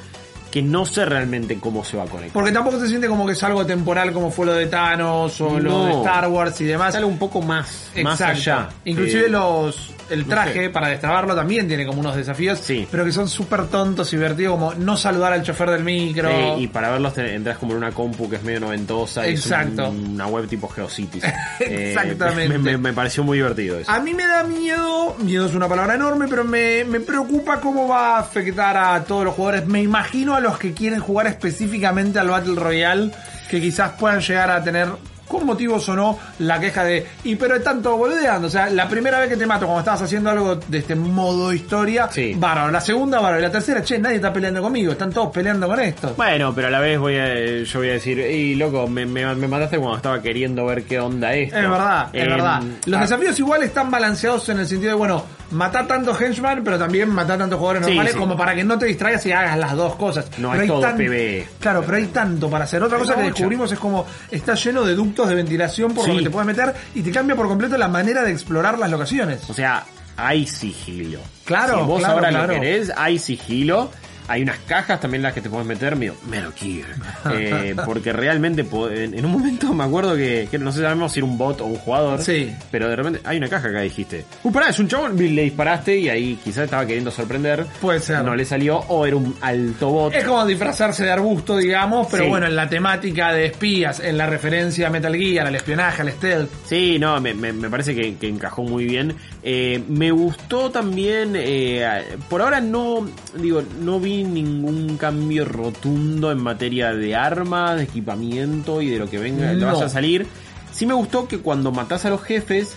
que 0.52 0.62
no 0.62 0.87
sé 0.87 1.04
realmente 1.04 1.58
cómo 1.58 1.82
se 1.82 1.96
va 1.96 2.04
a 2.04 2.06
conectar. 2.06 2.32
Porque 2.34 2.52
tampoco 2.52 2.78
se 2.78 2.87
siente 2.87 3.09
como 3.09 3.26
que 3.26 3.32
es 3.32 3.42
algo 3.42 3.66
temporal 3.66 4.12
como 4.12 4.30
fue 4.30 4.47
lo 4.47 4.52
de 4.52 4.66
Thanos 4.66 5.40
o 5.40 5.59
lo 5.59 5.87
de 5.87 5.92
Star 5.94 6.28
Wars 6.28 6.61
y 6.61 6.64
demás. 6.66 6.92
Sale 6.94 7.06
un 7.06 7.18
poco 7.18 7.42
más, 7.42 7.90
más 8.04 8.21
allá. 8.21 8.68
Inclusive 8.85 9.26
Eh, 9.26 9.30
los 9.30 9.90
el 10.11 10.21
no 10.23 10.26
traje 10.28 10.64
sé. 10.64 10.71
para 10.71 10.88
destrabarlo 10.88 11.35
también 11.35 11.66
tiene 11.66 11.87
como 11.87 12.00
unos 12.00 12.14
desafíos, 12.14 12.59
Sí. 12.59 12.87
pero 12.90 13.02
que 13.04 13.12
son 13.12 13.28
súper 13.30 13.68
tontos 13.68 14.12
y 14.12 14.16
divertidos 14.16 14.52
como 14.59 14.75
no 14.75 14.94
saludar 14.97 15.32
al 15.32 15.42
chofer 15.42 15.71
del 15.71 15.85
micro. 15.85 16.28
eh, 16.28 16.54
y 16.59 16.66
para 16.66 16.90
verlos 16.90 17.16
entras 17.16 17.56
como 17.56 17.73
en 17.73 17.78
una 17.78 17.92
compu 17.92 18.28
que 18.28 18.37
es 18.37 18.42
medio 18.42 18.61
noventosa 18.61 19.26
y 19.26 19.32
es 19.35 19.40
Exacto. 19.40 19.88
un- 19.88 20.11
una 20.14 20.26
web 20.26 20.47
tipo 20.49 20.68
Geocities. 20.68 21.25
Eh, 21.61 21.92
Exactamente. 21.94 22.59
me, 22.59 22.73
me- 22.73 22.76
me 22.78 22.92
pareció 22.92 23.23
muy 23.25 23.38
divertido 23.38 23.78
eso. 23.78 23.90
A 23.90 24.00
mí 24.00 24.12
me 24.12 24.26
da 24.26 24.42
miedo, 24.42 25.16
miedo 25.21 25.47
es 25.47 25.54
una 25.54 25.68
palabra 25.68 25.94
enorme, 25.94 26.26
pero 26.28 26.44
me, 26.44 26.85
me 26.85 27.00
preocupa 27.00 27.61
cómo 27.61 27.88
va 27.88 28.16
a 28.16 28.21
afectar 28.21 28.76
a 28.76 29.02
todos 29.04 29.25
los 29.25 29.35
jugadores. 29.35 29.66
Me 29.66 29.80
imagino 29.80 30.35
a 30.35 30.40
los 30.42 30.58
que 30.58 30.72
quieren 30.72 31.00
jugar 31.00 31.26
específicamente 31.26 32.18
al 32.18 32.28
Battle 32.28 32.56
Royale, 32.56 33.11
que 33.49 33.61
quizás 33.61 33.92
puedan 33.92 34.20
llegar 34.20 34.50
a 34.50 34.62
tener, 34.62 34.88
con 35.32 35.46
motivos 35.46 35.88
o 35.88 35.96
no, 35.96 36.18
la 36.40 36.60
queja 36.60 36.84
de, 36.84 37.06
y 37.24 37.34
pero 37.36 37.56
están 37.56 37.82
todos 37.82 37.98
boludeando. 37.98 38.46
O 38.46 38.50
sea, 38.50 38.68
la 38.70 38.88
primera 38.88 39.18
vez 39.18 39.28
que 39.28 39.36
te 39.36 39.46
mato 39.46 39.64
cuando 39.66 39.80
estabas 39.80 40.02
haciendo 40.02 40.30
algo 40.30 40.56
de 40.56 40.78
este 40.78 40.94
modo 40.94 41.52
historia, 41.52 42.08
Sí. 42.10 42.34
bárbaro. 42.36 42.70
La 42.70 42.80
segunda, 42.80 43.18
bárbaro. 43.18 43.40
Y 43.40 43.42
la 43.42 43.50
tercera, 43.50 43.82
che, 43.82 43.98
nadie 43.98 44.16
está 44.16 44.32
peleando 44.32 44.62
conmigo, 44.62 44.92
están 44.92 45.10
todos 45.12 45.30
peleando 45.32 45.66
con 45.66 45.80
esto. 45.80 46.14
Bueno, 46.16 46.54
pero 46.54 46.68
a 46.68 46.70
la 46.70 46.80
vez 46.80 46.98
voy 46.98 47.16
a, 47.16 47.34
yo 47.64 47.78
voy 47.78 47.88
a 47.88 47.92
decir, 47.92 48.18
y 48.18 48.54
loco, 48.54 48.86
me, 48.86 49.06
me, 49.06 49.34
me 49.34 49.48
mataste 49.48 49.78
cuando 49.78 49.96
estaba 49.96 50.20
queriendo 50.22 50.64
ver 50.66 50.84
qué 50.84 51.00
onda 51.00 51.32
esto. 51.34 51.56
Es 51.56 51.62
verdad, 51.70 52.08
es 52.12 52.22
Em, 52.24 52.30
verdad. 52.30 52.62
Los 52.86 52.98
ah, 52.98 53.02
desafíos 53.02 53.38
igual 53.38 53.62
están 53.62 53.90
balanceados 53.90 54.48
en 54.50 54.58
el 54.60 54.66
sentido 54.66 54.90
de, 54.92 54.96
bueno, 54.98 55.24
matar 55.52 55.86
tantos 55.86 56.20
henchmen, 56.20 56.62
pero 56.64 56.78
también 56.78 57.08
matar 57.10 57.38
tantos 57.38 57.58
jugadores 57.58 57.84
Sí, 57.84 57.90
normales, 57.92 58.12
sí. 58.14 58.18
como 58.18 58.36
para 58.36 58.54
que 58.54 58.64
no 58.64 58.78
te 58.78 58.86
distraigas 58.86 59.24
y 59.26 59.32
hagas 59.32 59.58
las 59.58 59.72
dos 59.76 59.94
cosas. 59.96 60.26
No 60.38 60.50
Pero 60.50 60.54
es 60.54 60.60
hay 60.62 60.68
todo 60.68 60.80
tan- 60.80 60.96
PvE. 60.96 61.46
Claro, 61.60 61.82
pero 61.84 61.96
hay 61.98 62.06
tanto 62.06 62.48
para 62.50 62.64
hacer. 62.64 62.82
Otra 62.82 62.98
cosa 62.98 63.14
que 63.14 63.22
descubrimos 63.22 63.70
es 63.72 63.78
como 63.78 64.06
está 64.30 64.54
lleno 64.54 64.82
de 64.84 64.94
ductos 64.94 65.22
de 65.29 65.35
ventilación 65.35 65.95
por 65.95 66.05
Sí. 66.05 66.11
lo 66.12 66.19
que 66.19 66.25
te 66.25 66.31
puedes 66.31 66.47
meter 66.47 66.75
y 66.95 67.02
te 67.02 67.11
cambia 67.11 67.37
por 67.37 67.49
completo 67.49 67.76
la 67.79 67.88
manera 67.88 68.23
de 68.23 68.33
explorar 68.33 68.79
las 68.79 68.91
locaciones. 68.91 69.49
O 69.49 69.55
sea, 69.55 69.85
hay 70.17 70.47
sigilo. 70.47 71.21
Claro, 71.45 71.79
Si 71.81 71.85
vos 71.87 71.99
claro, 72.00 72.14
ahora 72.14 72.29
claro. 72.31 72.55
lo 72.55 72.61
querés, 72.61 72.93
hay 72.97 73.19
sigilo. 73.19 73.91
Hay 74.29 74.43
unas 74.43 74.59
cajas 74.61 75.00
también 75.00 75.21
en 75.21 75.25
las 75.25 75.35
que 75.35 75.41
te 75.41 75.50
puedes 75.50 75.67
meter, 75.67 75.97
medio 75.97 76.14
Metal 76.29 76.52
Gear. 76.55 76.87
Eh, 77.33 77.75
porque 77.85 78.12
realmente 78.12 78.62
en, 78.62 79.25
un 79.25 79.31
momento 79.33 79.73
me 79.73 79.85
acuerdo 79.85 80.14
que, 80.17 80.49
que 80.50 80.59
no 80.59 80.71
sé 80.73 80.81
sabemos 80.83 81.12
si 81.12 81.21
era 81.21 81.26
un 81.26 81.38
bot 81.38 81.61
o 81.61 81.67
un 81.67 81.76
jugador. 81.76 82.21
Sí. 82.21 82.52
Pero 82.71 82.88
de 82.88 82.97
repente 82.97 83.21
hay 83.25 83.38
una 83.38 83.49
caja 83.49 83.69
acá, 83.69 83.81
dijiste. 83.81 84.25
Uh, 84.43 84.52
pará, 84.52 84.69
es 84.69 84.79
un 84.79 84.88
chabón. 84.88 85.17
Le 85.17 85.43
disparaste 85.43 85.97
y 85.99 86.09
ahí 86.09 86.38
quizás 86.43 86.64
estaba 86.64 86.85
queriendo 86.87 87.11
sorprender. 87.11 87.64
Puede 87.81 88.00
ser. 88.00 88.23
No 88.25 88.35
le 88.35 88.45
salió. 88.45 88.79
O 88.88 89.07
era 89.07 89.17
un 89.17 89.35
alto 89.41 89.88
bot. 89.91 90.14
Es 90.14 90.25
como 90.25 90.45
disfrazarse 90.45 91.05
de 91.05 91.11
arbusto, 91.12 91.57
digamos, 91.57 92.09
pero 92.11 92.25
Sí. 92.25 92.29
bueno, 92.31 92.47
en 92.47 92.57
la 92.57 92.69
temática 92.69 93.33
de 93.33 93.47
espías, 93.47 94.00
en 94.00 94.19
la 94.19 94.26
referencia 94.26 94.88
a 94.88 94.91
Metal 94.91 95.14
Gear, 95.14 95.47
al 95.47 95.55
espionaje, 95.55 96.02
al 96.02 96.11
stealth. 96.12 96.50
Sí, 96.67 96.99
no, 96.99 97.21
me, 97.21 97.35
me- 97.35 97.52
me 97.52 97.71
parece 97.71 97.95
que, 97.95 98.17
que 98.17 98.29
encajó 98.29 98.62
muy 98.64 98.85
bien. 98.85 99.14
Eh, 99.43 99.83
me 99.88 100.11
gustó 100.11 100.71
también, 100.71 101.33
eh, 101.37 101.87
por 102.29 102.43
ahora 102.43 102.61
no, 102.61 103.07
digo, 103.37 103.62
no 103.81 103.99
vi 104.00 104.12
ningún 104.23 104.97
cambio 104.97 105.45
rotundo 105.45 106.31
en 106.33 106.38
materia 106.42 106.92
de 106.92 107.14
armas, 107.16 107.76
de 107.76 107.85
equipamiento 107.85 108.81
y 108.83 108.90
de 108.90 108.99
lo 108.99 109.09
que 109.11 109.19
venga, 109.19 109.52
No. 109.54 109.66
vaya 109.73 109.87
a 109.87 109.88
salir. 109.88 110.26
Sí 110.73 110.87
me 110.87 110.95
gustó 110.95 111.26
que 111.28 111.38
cuando 111.38 111.71
matás 111.73 112.04
a 112.04 112.11
los 112.11 112.23
jefes, 112.23 112.75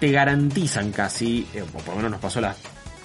te 0.00 0.10
garantizan 0.10 0.90
casi, 0.92 1.46
eh, 1.54 1.62
o 1.62 1.66
por 1.78 1.88
lo 1.90 1.96
menos 1.96 2.10
nos 2.12 2.20
pasó 2.20 2.40
las, 2.40 2.56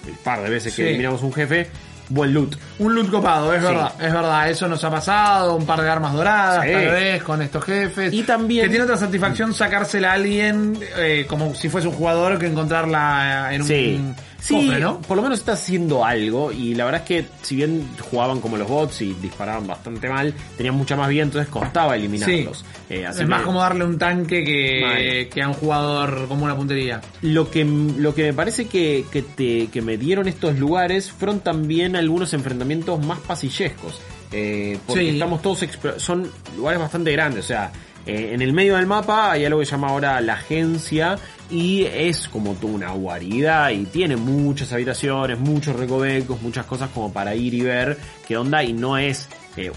el 0.06 0.14
par 0.14 0.42
de 0.42 0.50
veces 0.50 0.74
que 0.74 0.88
eliminamos 0.88 1.22
un 1.22 1.32
jefe, 1.32 1.68
buen 2.08 2.34
loot. 2.34 2.56
Un 2.80 2.94
loot 2.94 3.08
copado, 3.10 3.54
es 3.54 3.60
Sí. 3.60 3.66
verdad, 3.68 3.92
es 4.00 4.12
verdad, 4.12 4.50
eso 4.50 4.66
nos 4.68 4.82
ha 4.82 4.90
pasado, 4.90 5.54
un 5.54 5.64
par 5.64 5.80
de 5.80 5.88
armas 5.88 6.12
doradas, 6.12 6.64
Sí. 6.66 6.72
tal 6.72 6.86
vez, 6.90 7.22
con 7.22 7.40
estos 7.42 7.64
jefes. 7.64 8.12
Y 8.12 8.22
también- 8.24 8.64
Que 8.64 8.68
tiene 8.70 8.84
otra 8.84 8.96
satisfacción 8.96 9.54
sacársela 9.54 10.10
a 10.10 10.14
alguien 10.14 10.76
eh, 10.98 11.24
como 11.28 11.54
si 11.54 11.68
fuese 11.68 11.86
un 11.86 11.94
jugador 11.94 12.38
que 12.38 12.46
encontrarla 12.46 13.50
en 13.54 13.62
un 13.62 13.68
Sí. 14.40 14.54
Sí, 14.60 14.66
cofre, 14.66 14.80
¿no? 14.80 15.00
por 15.02 15.16
lo 15.16 15.22
menos 15.22 15.38
está 15.38 15.52
haciendo 15.52 16.04
algo 16.04 16.50
y 16.50 16.74
la 16.74 16.84
verdad 16.86 17.02
es 17.02 17.06
que 17.06 17.26
si 17.42 17.56
bien 17.56 17.86
jugaban 18.10 18.40
como 18.40 18.56
los 18.56 18.66
bots 18.68 19.02
y 19.02 19.12
disparaban 19.14 19.66
bastante 19.66 20.08
mal, 20.08 20.34
tenían 20.56 20.74
mucha 20.74 20.96
más 20.96 21.08
vida, 21.08 21.22
entonces 21.22 21.48
costaba 21.50 21.94
eliminarlos. 21.96 22.64
Eh, 22.88 23.06
es 23.08 23.28
más 23.28 23.40
que 23.40 23.44
como 23.46 23.60
darle 23.60 23.84
un 23.84 23.98
tanque 23.98 24.42
que, 24.44 25.28
que 25.32 25.42
a 25.42 25.48
un 25.48 25.54
jugador 25.54 26.26
como 26.26 26.44
una 26.46 26.56
puntería. 26.56 27.00
lo 27.22 27.50
que 27.50 27.64
lo 27.64 28.14
que 28.14 28.24
me 28.24 28.32
parece 28.32 28.66
que, 28.66 29.04
que 29.12 29.22
te 29.22 29.68
que 29.68 29.82
me 29.82 29.96
dieron 29.98 30.26
estos 30.26 30.58
lugares 30.58 31.10
fueron 31.12 31.40
también 31.40 31.94
algunos 31.94 32.32
enfrentamientos 32.32 33.04
más 33.04 33.18
pasillescos. 33.20 34.00
Eh, 34.32 34.78
porque 34.86 35.02
Sí. 35.02 35.08
estamos 35.10 35.42
todos 35.42 35.64
son 35.98 36.30
lugares 36.56 36.80
bastante 36.80 37.10
grandes, 37.12 37.44
o 37.44 37.48
sea, 37.48 37.72
eh, 38.06 38.30
en 38.32 38.42
el 38.42 38.52
medio 38.52 38.76
del 38.76 38.86
mapa 38.86 39.32
hay 39.32 39.44
algo 39.44 39.60
que 39.60 39.66
se 39.66 39.72
llama 39.72 39.88
ahora 39.88 40.20
la 40.20 40.34
agencia 40.34 41.18
y 41.50 41.84
es 41.84 42.28
como 42.28 42.54
toda 42.54 42.72
una 42.72 42.90
guarida 42.92 43.72
y 43.72 43.84
tiene 43.84 44.16
muchas 44.16 44.72
habitaciones, 44.72 45.38
muchos 45.38 45.76
recovecos, 45.76 46.40
muchas 46.40 46.64
cosas 46.66 46.90
como 46.90 47.12
para 47.12 47.34
ir 47.34 47.54
y 47.54 47.60
ver 47.60 47.98
qué 48.26 48.36
onda 48.36 48.62
y 48.62 48.72
no 48.72 48.96
es 48.96 49.28
eh, 49.56 49.70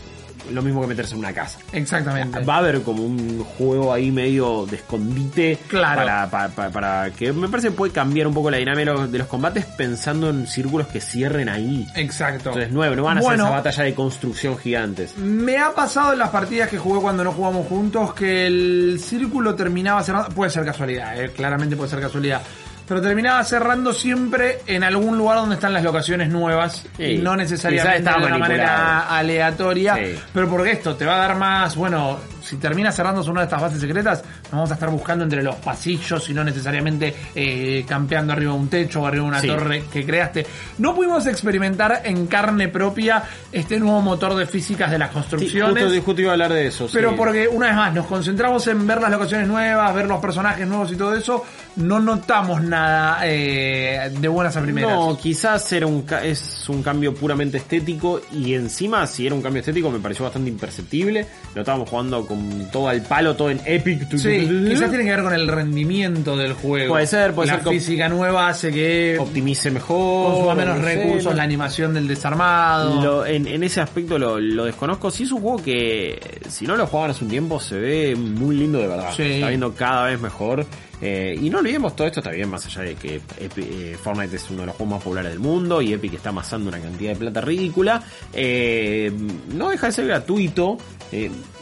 lo 0.52 0.62
mismo 0.62 0.82
que 0.82 0.88
meterse 0.88 1.14
en 1.14 1.20
una 1.20 1.34
casa. 1.34 1.60
Exactamente. 1.72 2.40
Va 2.44 2.56
a 2.56 2.58
haber 2.60 2.82
como 2.82 3.04
un 3.04 3.44
juego 3.44 3.94
ahí 3.94 4.12
medio 4.12 4.66
de 4.66 4.78
escondite 4.78 5.58
Claro. 5.68 6.02
para, 6.02 6.30
para, 6.30 6.50
para- 6.50 6.70
para 6.72 7.12
que 7.12 7.32
me 7.34 7.48
parece 7.50 7.70
que 7.70 7.74
puede 7.76 7.92
cambiar 7.94 8.28
un 8.28 8.34
poco 8.34 8.50
la 8.52 8.58
dinámica 8.58 8.80
de 8.92 8.98
los, 8.98 9.12
de 9.12 9.18
los 9.20 9.28
combates 9.28 9.66
pensando 9.66 10.30
en 10.30 10.48
círculos 10.48 10.88
que 10.88 11.00
cierren 11.02 11.50
ahí. 11.50 11.88
Exacto. 11.96 12.50
Entonces 12.50 12.72
nueve, 12.72 12.96
no 12.96 13.04
van 13.04 13.18
a 13.18 13.22
Bueno, 13.22 13.44
ser 13.46 13.52
esa 13.52 13.56
batalla 13.58 13.84
de 13.84 13.94
construcción 13.94 14.58
gigantes. 14.58 15.18
Me 15.18 15.58
ha 15.58 15.72
pasado 15.74 16.14
en 16.14 16.20
las 16.20 16.30
partidas 16.30 16.70
que 16.70 16.78
jugué 16.78 17.00
cuando 17.02 17.24
no 17.24 17.32
jugamos 17.32 17.68
juntos 17.68 18.14
que 18.14 18.48
el 18.48 19.00
círculo 19.04 19.56
terminaba 19.56 20.04
cerrando. 20.04 20.30
Puede 20.30 20.52
ser 20.52 20.66
casualidad, 20.66 21.20
eh, 21.22 21.32
claramente 21.32 21.76
puede 21.76 21.90
ser 21.90 22.00
casualidad. 22.00 22.42
Pero 22.88 23.02
terminaba 23.02 23.44
cerrando 23.44 23.94
siempre 23.94 24.60
en 24.66 24.84
algún 24.84 25.18
lugar 25.18 25.38
donde 25.38 25.56
están 25.56 25.74
las 25.74 25.84
locaciones 25.84 26.30
nuevas. 26.30 26.86
Sí, 26.98 27.04
y 27.04 27.18
no 27.20 27.36
necesariamente 27.36 28.10
de 28.10 28.26
una 28.26 28.38
manera 28.38 29.08
aleatoria. 29.10 29.96
Sí. 29.96 30.20
Pero 30.34 30.50
porque 30.50 30.72
esto 30.72 30.96
te 30.96 31.06
va 31.06 31.16
a 31.16 31.28
dar 31.28 31.36
más. 31.38 31.76
Bueno, 31.76 32.20
si 32.54 32.60
termina 32.60 32.92
cerrándose 32.92 33.30
una 33.32 33.42
de 33.42 33.46
estas 33.46 33.62
bases 33.62 33.80
secretas, 33.82 34.24
nos 34.44 34.52
vamos 34.52 34.72
a 34.72 34.74
estar 34.76 34.90
buscando 34.90 35.24
entre 35.24 35.42
los 35.44 35.56
pasillos 35.56 36.30
y 36.30 36.34
no 36.34 36.44
necesariamente 36.44 37.14
eh, 37.34 37.84
campeando 37.88 38.34
arriba 38.34 38.54
de 38.54 38.60
un 38.60 38.68
techo 38.70 39.02
o 39.02 39.08
arriba 39.08 39.24
de 39.24 39.30
una 39.30 39.42
Sí. 39.42 39.48
torre 39.48 39.84
que 39.92 40.06
creaste. 40.06 40.46
No 40.78 40.94
pudimos 40.96 41.26
experimentar 41.26 42.02
en 42.06 42.28
carne 42.28 42.68
propia 42.70 43.24
este 43.52 43.80
nuevo 43.80 44.02
motor 44.02 44.36
de 44.36 44.46
físicas 44.46 44.92
de 44.92 45.00
las 45.00 45.10
Sí, 45.10 45.14
construcciones. 45.16 45.84
justo, 45.86 46.02
justo 46.04 46.22
iba 46.22 46.30
a 46.32 46.34
hablar 46.34 46.54
de 46.54 46.68
eso. 46.68 46.88
Pero 46.94 47.10
sí. 47.12 47.16
porque, 47.18 47.48
una 47.48 47.68
vez 47.68 47.76
más, 47.76 47.94
nos 47.94 48.06
concentramos 48.06 48.66
en 48.68 48.86
ver 48.86 49.02
las 49.02 49.12
locaciones 49.12 49.48
nuevas, 49.48 49.94
ver 49.96 50.06
los 50.08 50.20
personajes 50.22 50.68
nuevos 50.68 50.92
y 50.92 50.96
todo 50.96 51.16
eso, 51.16 51.44
no 51.78 52.00
notamos 52.00 52.62
nada 52.62 53.20
eh, 53.24 54.12
de 54.20 54.28
buenas 54.28 54.56
a 54.58 54.62
primeras. 54.62 54.92
No, 54.92 55.18
quizás 55.18 55.72
era 55.74 55.88
un 55.88 56.06
es 56.24 56.70
un 56.70 56.84
cambio 56.84 57.14
puramente 57.14 57.58
estético 57.58 58.22
y 58.32 58.54
encima 58.54 59.08
si 59.08 59.26
era 59.26 59.34
un 59.36 59.42
cambio 59.42 59.62
estético 59.62 59.90
me 59.90 60.00
pareció 60.00 60.26
bastante 60.26 60.50
imperceptible. 60.50 61.26
Lo 61.56 61.62
estábamos 61.62 61.90
jugando 61.90 62.26
con 62.26 62.43
todo 62.72 62.90
al 62.90 63.02
palo, 63.02 63.36
todo 63.36 63.50
en 63.50 63.60
epic. 63.66 64.08
Sí, 64.18 64.48
quizás 64.70 64.90
tiene 64.90 65.04
que 65.06 65.12
ver 65.12 65.24
con 65.24 65.34
el 65.34 65.48
rendimiento 65.48 66.36
del 66.38 66.54
juego. 66.54 66.94
Puede 66.94 67.08
ser, 67.08 67.34
puede 67.34 67.48
la 67.52 67.62
ser 67.62 67.74
física 67.74 68.10
nueva 68.10 68.48
hace 68.48 68.72
que 68.72 69.18
optimice 69.20 69.72
mejor. 69.72 70.32
consuma 70.32 70.56
menos 70.56 70.80
recursos, 70.82 71.26
no- 71.26 71.34
la 71.34 71.44
animación 71.44 71.94
del 71.94 72.08
desarmado. 72.08 73.02
Lo- 73.02 73.26
en, 73.26 73.48
en 73.48 73.64
ese 73.64 73.82
aspecto 73.82 74.18
lo, 74.18 74.40
lo 74.40 74.66
desconozco. 74.66 75.12
Sí 75.12 75.24
es 75.24 75.32
un 75.32 75.42
juego 75.42 75.62
que, 75.64 76.20
si 76.50 76.66
no 76.66 76.76
lo 76.76 76.88
jugaban 76.88 77.12
hace 77.12 77.24
un 77.24 77.30
tiempo, 77.30 77.60
se 77.60 77.78
ve 77.80 78.16
muy 78.16 78.56
lindo 78.56 78.80
de 78.80 78.88
verdad. 78.88 79.10
Sí. 79.16 79.24
Está 79.24 79.50
viendo 79.50 79.74
cada 79.74 80.06
vez 80.08 80.20
mejor. 80.20 80.66
Eh, 81.06 81.38
y 81.38 81.50
no 81.50 81.60
olvidemos, 81.60 81.98
todo 81.98 82.08
esto 82.08 82.22
bien, 82.32 82.50
más 82.50 82.66
allá 82.66 82.84
de 82.84 82.96
que 82.96 83.20
eh, 83.38 83.98
Fortnite 84.02 84.38
es 84.38 84.50
uno 84.50 84.62
de 84.62 84.68
los 84.68 84.76
juegos 84.78 84.96
más 84.96 85.04
populares 85.04 85.32
del 85.32 85.40
mundo 85.42 85.82
y 85.82 85.92
Epic 85.92 86.14
está 86.14 86.30
amasando 86.30 86.70
una 86.70 86.80
cantidad 86.80 87.12
de 87.12 87.18
plata 87.18 87.42
ridícula. 87.42 88.02
Eh, 88.32 89.12
no 89.54 89.70
deja 89.70 89.88
de 89.88 89.92
ser 89.94 90.08
gratuito. 90.08 90.78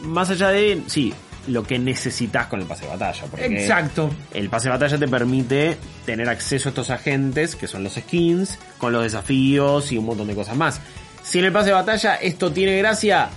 más 0.02 0.30
allá 0.30 0.50
de, 0.50 0.82
sí, 0.86 1.12
lo 1.48 1.64
que 1.64 1.76
necesitas 1.76 2.46
con 2.46 2.60
el 2.60 2.66
pase 2.66 2.84
de 2.84 2.90
batalla. 2.90 3.24
Porque 3.28 3.46
Exacto. 3.46 4.10
el 4.32 4.48
pase 4.48 4.68
de 4.68 4.74
batalla 4.74 4.96
te 4.96 5.08
permite 5.08 5.76
tener 6.06 6.28
acceso 6.28 6.68
a 6.68 6.70
estos 6.70 6.90
agentes, 6.90 7.56
que 7.56 7.66
son 7.66 7.82
los 7.82 7.94
skins, 7.94 8.60
con 8.78 8.92
los 8.92 9.02
desafíos 9.02 9.90
y 9.90 9.98
un 9.98 10.04
montón 10.04 10.28
de 10.28 10.36
cosas 10.36 10.56
más. 10.56 10.80
Si 11.24 11.40
en 11.40 11.46
el 11.46 11.52
pase 11.52 11.66
de 11.66 11.72
batalla 11.72 12.14
esto 12.14 12.52
tiene 12.52 12.78
gracia, 12.78 13.28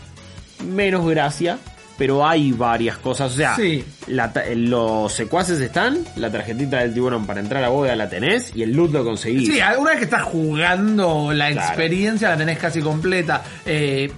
menos 0.67 1.03
gracia, 1.07 1.57
pero 1.97 2.27
hay 2.27 2.51
varias 2.51 2.97
cosas. 2.97 3.31
O 3.31 3.35
sea, 3.35 3.55
Sí. 3.55 3.83
la 4.07 4.31
ta- 4.33 4.43
los 4.55 5.11
secuaces 5.13 5.59
están, 5.61 5.99
la 6.17 6.31
tarjetita 6.31 6.79
del 6.79 6.93
tiburón 6.93 7.25
para 7.25 7.39
entrar 7.39 7.63
a 7.63 7.69
bóveda 7.69 7.95
la 7.95 8.09
tenés 8.09 8.55
y 8.55 8.63
el 8.63 8.73
loot 8.73 8.91
lo 8.91 9.03
conseguís. 9.05 9.47
Sí, 9.51 9.59
alguna 9.59 9.91
vez 9.91 9.99
que 9.99 10.05
estás 10.05 10.23
jugando, 10.23 11.31
la 11.33 11.51
Claro. 11.51 11.67
experiencia 11.67 12.29
la 12.29 12.37
tenés 12.37 12.57
casi 12.57 12.81
completa. 12.81 13.41
Eh, 13.65 14.11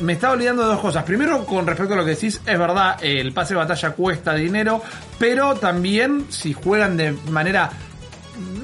me 0.00 0.14
estaba 0.14 0.32
olvidando 0.32 0.62
de 0.62 0.68
dos 0.68 0.80
cosas. 0.80 1.04
Primero, 1.04 1.44
con 1.44 1.66
respecto 1.66 1.92
a 1.92 1.96
lo 1.98 2.04
que 2.04 2.12
decís, 2.12 2.40
es 2.46 2.58
verdad, 2.58 2.96
el 3.02 3.32
pase 3.32 3.52
de 3.54 3.58
batalla 3.58 3.90
cuesta 3.90 4.34
dinero, 4.34 4.82
pero 5.18 5.54
también 5.56 6.24
si 6.30 6.54
juegan 6.54 6.96
de 6.96 7.12
manera 7.28 7.68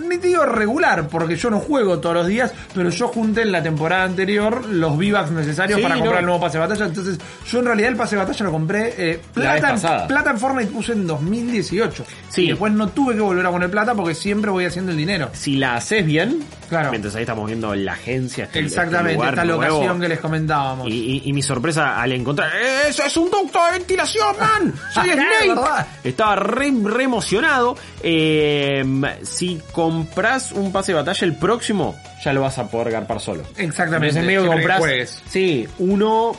ni 0.09 0.17
digo 0.17 0.45
regular, 0.45 1.09
porque 1.09 1.37
yo 1.37 1.51
no 1.51 1.61
juego 1.61 1.99
todos 1.99 2.15
los 2.17 2.27
días, 2.27 2.53
pero 2.75 2.91
yo 2.91 3.09
junté 3.09 3.43
en 3.43 3.53
la 3.53 3.63
temporada 3.63 4.05
anterior 4.05 4.65
los 4.67 4.97
V-Bucks 4.97 5.31
necesarios 5.31 5.77
Sí, 5.79 5.83
para 5.83 5.95
comprar 5.97 6.15
no. 6.15 6.21
el 6.21 6.27
nuevo 6.27 6.41
pase 6.41 6.59
de 6.59 6.67
batalla. 6.67 6.87
Entonces, 6.87 7.19
yo 7.51 7.59
en 7.61 7.65
realidad 7.67 7.91
el 7.91 7.97
pase 7.97 8.17
de 8.17 8.23
batalla 8.23 8.45
lo 8.45 8.53
compré. 8.53 8.95
eh, 8.97 9.21
plata, 9.35 9.71
en, 9.71 10.07
plata 10.09 10.31
en 10.31 10.39
Fortnite 10.39 10.71
puse 10.73 10.93
en 10.93 11.07
2018. 11.07 12.05
Sí. 12.31 12.43
Y 12.45 12.49
después 12.49 12.73
no 12.73 12.89
tuve 12.89 13.15
que 13.15 13.21
volver 13.21 13.45
a 13.47 13.51
poner 13.51 13.71
plata 13.71 13.95
porque 13.95 14.15
siempre 14.15 14.51
voy 14.51 14.65
haciendo 14.65 14.93
el 14.93 14.97
dinero. 14.99 15.31
Si 15.33 15.57
la 15.57 15.77
haces 15.77 16.05
bien, 16.05 16.43
Claro. 16.69 16.91
mientras 16.91 17.15
ahí 17.15 17.23
estamos 17.23 17.47
viendo 17.47 17.75
la 17.75 17.93
agencia, 17.93 18.45
este- 18.45 18.59
este 18.61 18.69
Exactamente, 18.69 19.15
lugar 19.15 19.35
esta 19.35 19.45
nuevo, 19.45 19.63
locación 19.63 20.01
que 20.01 20.09
les 20.09 20.21
comentábamos. 20.21 20.89
Y, 20.89 20.93
y- 20.93 21.23
y 21.27 21.33
mi 21.33 21.43
sorpresa 21.43 22.01
al 22.01 22.13
encontrar, 22.13 22.51
"Eh, 22.55 22.89
¡Eso 22.89 23.05
es 23.05 23.17
un 23.17 23.31
ducto 23.31 23.59
de 23.67 23.73
ventilación, 23.79 24.37
man! 24.39 24.75
¡Soy 24.93 25.09
Snake! 25.13 25.87
Estaba 26.05 26.37
re, 26.37 26.73
re 26.85 27.05
emocionado. 27.05 27.77
Eh, 28.03 28.85
si 29.23 29.61
compras 29.97 30.53
un 30.53 30.73
pase 30.73 30.93
de 30.93 30.99
batalla, 30.99 31.27
el 31.27 31.35
próximo 31.35 31.97
ya 32.25 32.33
lo 32.33 32.43
vas 32.43 32.59
a 32.59 32.69
poder 32.69 32.93
garpar 32.93 33.21
solo. 33.21 33.43
Exactamente, 33.57 34.19
Entonces, 34.19 34.25
medio 34.25 34.43
que 34.43 34.49
compras, 34.49 34.79
juegues. 34.79 35.23
sí, 35.29 35.67
uno 35.79 36.37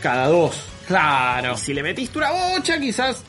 cada 0.00 0.28
dos. 0.28 0.54
Claro. 0.86 1.54
Y 1.54 1.56
si 1.56 1.74
le 1.74 1.82
metiste 1.82 2.18
una 2.18 2.30
bocha, 2.30 2.78
quizás 2.78 3.22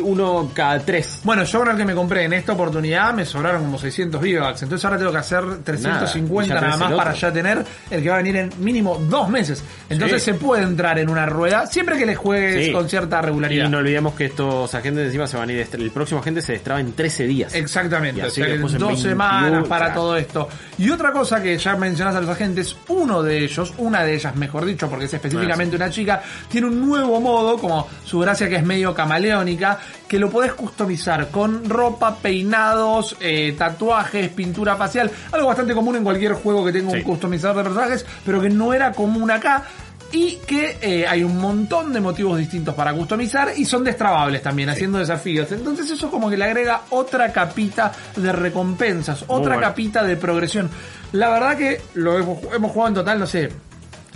uno 0.00 0.50
cada 0.54 0.78
tres. 0.80 1.20
Bueno, 1.24 1.44
yo 1.44 1.62
el 1.62 1.76
que 1.76 1.84
me 1.84 1.94
compré 1.94 2.24
en 2.24 2.32
esta 2.32 2.52
oportunidad 2.52 3.12
me 3.14 3.24
sobraron 3.24 3.62
como 3.64 3.78
600 3.78 4.20
V-Bucks. 4.20 4.62
Entonces 4.62 4.84
ahora 4.84 4.98
tengo 4.98 5.12
que 5.12 5.18
hacer 5.18 5.44
350 5.64 6.54
Nada, 6.54 6.66
nada 6.68 6.88
más 6.88 6.92
para 6.96 7.12
ya 7.14 7.32
tener 7.32 7.64
el 7.90 8.02
que 8.02 8.08
va 8.08 8.14
a 8.16 8.18
venir 8.18 8.36
en 8.36 8.52
mínimo 8.58 8.96
dos 9.08 9.28
meses. 9.28 9.62
Entonces 9.88 10.22
Sí. 10.22 10.32
se 10.32 10.34
puede 10.38 10.62
entrar 10.62 10.98
en 10.98 11.08
una 11.08 11.26
rueda 11.26 11.66
siempre 11.66 11.96
que 11.98 12.06
le 12.06 12.14
juegues 12.14 12.66
Sí. 12.66 12.72
con 12.72 12.88
cierta 12.88 13.20
regularidad. 13.20 13.66
Y 13.66 13.68
no 13.68 13.78
olvidemos 13.78 14.14
que 14.14 14.26
estos 14.26 14.74
agentes 14.74 15.06
encima 15.06 15.26
se 15.26 15.36
van 15.36 15.48
a 15.48 15.52
ir. 15.52 15.66
El 15.72 15.90
próximo 15.90 16.20
agente 16.20 16.40
se 16.42 16.52
destraba 16.52 16.80
en 16.80 16.92
13 16.92 17.24
días. 17.26 17.54
Exactamente, 17.54 18.22
así 18.22 18.40
que 18.42 18.58
dos 18.58 18.72
21, 18.72 18.96
semanas 18.96 19.66
para 19.68 19.86
claro. 19.86 20.00
todo 20.00 20.16
esto. 20.16 20.48
Y 20.78 20.90
otra 20.90 21.12
cosa 21.12 21.42
que 21.42 21.56
ya 21.58 21.76
mencionás 21.76 22.14
a 22.14 22.20
los 22.20 22.30
agentes, 22.30 22.76
uno 22.88 23.22
de 23.22 23.38
ellos, 23.44 23.72
una 23.78 24.02
de 24.04 24.14
ellas 24.14 24.34
mejor 24.36 24.64
dicho, 24.64 24.88
porque 24.88 25.06
es 25.06 25.14
específicamente 25.14 25.76
una 25.76 25.90
chica, 25.90 26.22
tiene 26.48 26.66
un 26.68 26.86
nuevo 26.86 27.20
modo, 27.20 27.58
como 27.58 27.88
su 28.04 28.18
gracia 28.20 28.48
que 28.48 28.56
es 28.56 28.64
medio 28.64 28.94
camaleónica, 28.94 29.78
que 30.06 30.18
lo 30.18 30.30
podés 30.30 30.54
customizar 30.54 31.28
con 31.28 31.68
ropa, 31.68 32.16
peinados, 32.16 33.16
eh, 33.20 33.54
tatuajes, 33.58 34.28
pintura 34.30 34.76
facial, 34.76 35.10
algo 35.32 35.48
bastante 35.48 35.74
común 35.74 35.96
en 35.96 36.04
cualquier 36.04 36.32
juego 36.34 36.64
que 36.64 36.72
tenga 36.72 36.90
Sí. 36.92 36.96
un 36.98 37.02
customizador 37.02 37.56
de 37.58 37.62
personajes, 37.64 38.06
pero 38.24 38.40
que 38.40 38.48
no 38.50 38.72
era 38.72 38.92
común 38.92 39.30
acá. 39.30 39.64
Y 40.10 40.36
que 40.46 40.78
eh, 40.80 41.06
hay 41.06 41.22
un 41.22 41.36
montón 41.36 41.92
de 41.92 42.00
motivos 42.00 42.38
distintos 42.38 42.74
para 42.74 42.94
customizar 42.94 43.52
y 43.54 43.66
son 43.66 43.84
destrabables 43.84 44.42
también, 44.42 44.70
haciendo 44.70 44.96
desafíos. 44.98 45.52
Entonces 45.52 45.90
eso 45.90 46.10
como 46.10 46.30
que 46.30 46.36
le 46.38 46.46
agrega 46.46 46.80
otra 46.88 47.30
capita 47.30 47.92
de 48.16 48.32
recompensas, 48.32 49.24
otra 49.26 49.56
bueno. 49.56 49.60
capita 49.68 50.02
de 50.04 50.16
progresión. 50.16 50.70
La 51.12 51.28
verdad 51.28 51.58
que 51.58 51.82
lo 51.92 52.18
hemos, 52.18 52.38
hemos 52.54 52.70
jugado 52.72 52.88
en 52.88 52.94
total, 52.94 53.18
no 53.18 53.26
sé, 53.26 53.50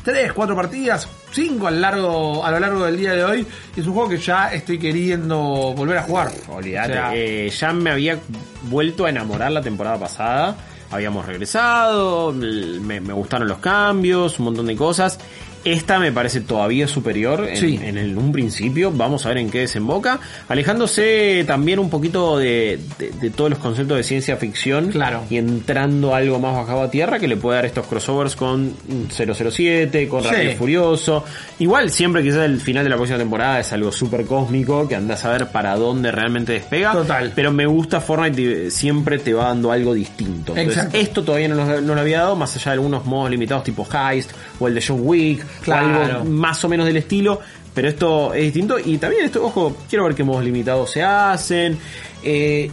tres, 0.04 0.32
cuatro 0.32 0.54
partidas, 0.56 1.08
cinco 1.32 1.66
al 1.66 1.80
largo, 1.80 2.44
a 2.44 2.50
lo 2.50 2.60
largo 2.60 2.84
del 2.84 2.96
día 2.96 3.12
de 3.12 3.24
hoy. 3.24 3.46
Y 3.76 3.80
es 3.80 3.86
un 3.86 3.94
juego 3.94 4.08
que 4.08 4.18
ya 4.18 4.52
estoy 4.52 4.78
queriendo 4.78 5.38
volver 5.76 5.98
a 5.98 6.02
jugar. 6.02 6.32
Olvídate, 6.48 6.92
O 6.92 6.94
sea, 6.94 7.10
eh, 7.14 7.50
ya 7.50 7.72
me 7.72 7.90
había 7.90 8.18
vuelto 8.64 9.06
a 9.06 9.10
enamorar 9.10 9.52
la 9.52 9.62
temporada 9.62 9.98
pasada. 9.98 10.56
Habíamos 10.90 11.24
regresado, 11.24 12.32
me 12.32 13.00
gustaron 13.00 13.48
los 13.48 13.58
cambios, 13.58 14.38
un 14.38 14.46
montón 14.46 14.66
de 14.66 14.76
cosas. 14.76 15.18
Esta 15.64 15.98
me 15.98 16.10
parece 16.12 16.40
todavía 16.40 16.88
superior 16.88 17.46
en, 17.48 17.56
Sí. 17.56 17.80
en 17.82 17.96
el- 17.98 18.16
un 18.18 18.32
principio. 18.32 18.90
Vamos 18.90 19.24
a 19.26 19.28
ver 19.28 19.38
en 19.38 19.50
qué 19.50 19.60
desemboca. 19.60 20.18
Alejándose 20.48 21.44
también 21.46 21.78
un 21.78 21.90
poquito 21.90 22.38
de, 22.38 22.78
de- 22.98 23.10
de 23.10 23.30
todos 23.30 23.50
los 23.50 23.58
conceptos 23.58 23.96
de 23.96 24.02
ciencia 24.02 24.36
ficción. 24.36 24.88
Claro. 24.90 25.22
Y 25.28 25.36
entrando 25.36 26.14
algo 26.14 26.38
más 26.38 26.54
bajado 26.54 26.82
a 26.82 26.90
tierra 26.90 27.18
que 27.18 27.28
le 27.28 27.36
puede 27.36 27.56
dar 27.56 27.66
estos 27.66 27.86
crossovers 27.86 28.36
con 28.36 28.74
007, 29.10 30.08
con 30.08 30.22
Sí. 30.24 30.28
Y 30.52 30.54
Furioso. 30.54 31.24
Igual, 31.58 31.90
siempre 31.90 32.22
que 32.22 32.32
sea 32.32 32.44
el 32.44 32.60
final 32.60 32.84
de 32.84 32.90
la 32.90 32.96
próxima 32.96 33.18
temporada 33.18 33.60
es 33.60 33.72
algo 33.72 33.92
súper 33.92 34.24
cósmico 34.24 34.88
que 34.88 34.96
anda 34.96 35.14
a 35.14 35.16
saber 35.16 35.48
para 35.48 35.76
dónde 35.76 36.10
realmente 36.12 36.52
despega. 36.52 36.92
Total. 36.92 37.32
Pero 37.34 37.52
me 37.52 37.66
gusta 37.66 38.00
Fortnite, 38.00 38.42
y 38.66 38.70
siempre 38.70 39.18
te 39.18 39.32
va 39.34 39.48
dando 39.48 39.70
algo 39.72 39.94
distinto. 39.94 40.52
Entonces, 40.56 40.76
Exacto. 40.84 40.98
esto 40.98 41.22
todavía 41.24 41.48
no 41.48 41.80
no 41.80 41.94
lo 41.94 42.00
había 42.00 42.20
dado, 42.20 42.36
más 42.36 42.54
allá 42.56 42.64
de 42.66 42.72
algunos 42.72 43.04
modos 43.04 43.30
limitados 43.30 43.64
tipo 43.64 43.86
Heist 43.92 44.30
o 44.58 44.68
el 44.68 44.74
de 44.74 44.84
John 44.86 45.00
Wick 45.02 45.44
Claro. 45.62 45.98
o 45.98 46.02
algo 46.02 46.24
más 46.24 46.64
o 46.64 46.68
menos 46.68 46.86
del 46.86 46.96
estilo. 46.96 47.40
Pero 47.74 47.88
esto 47.88 48.34
es 48.34 48.42
distinto 48.44 48.78
y 48.78 48.98
también 48.98 49.24
esto, 49.24 49.42
ojo, 49.44 49.74
quiero 49.88 50.04
ver 50.04 50.14
qué 50.14 50.24
modos 50.24 50.44
limitados 50.44 50.90
se 50.90 51.02
hacen. 51.02 51.78
Eh, 52.22 52.70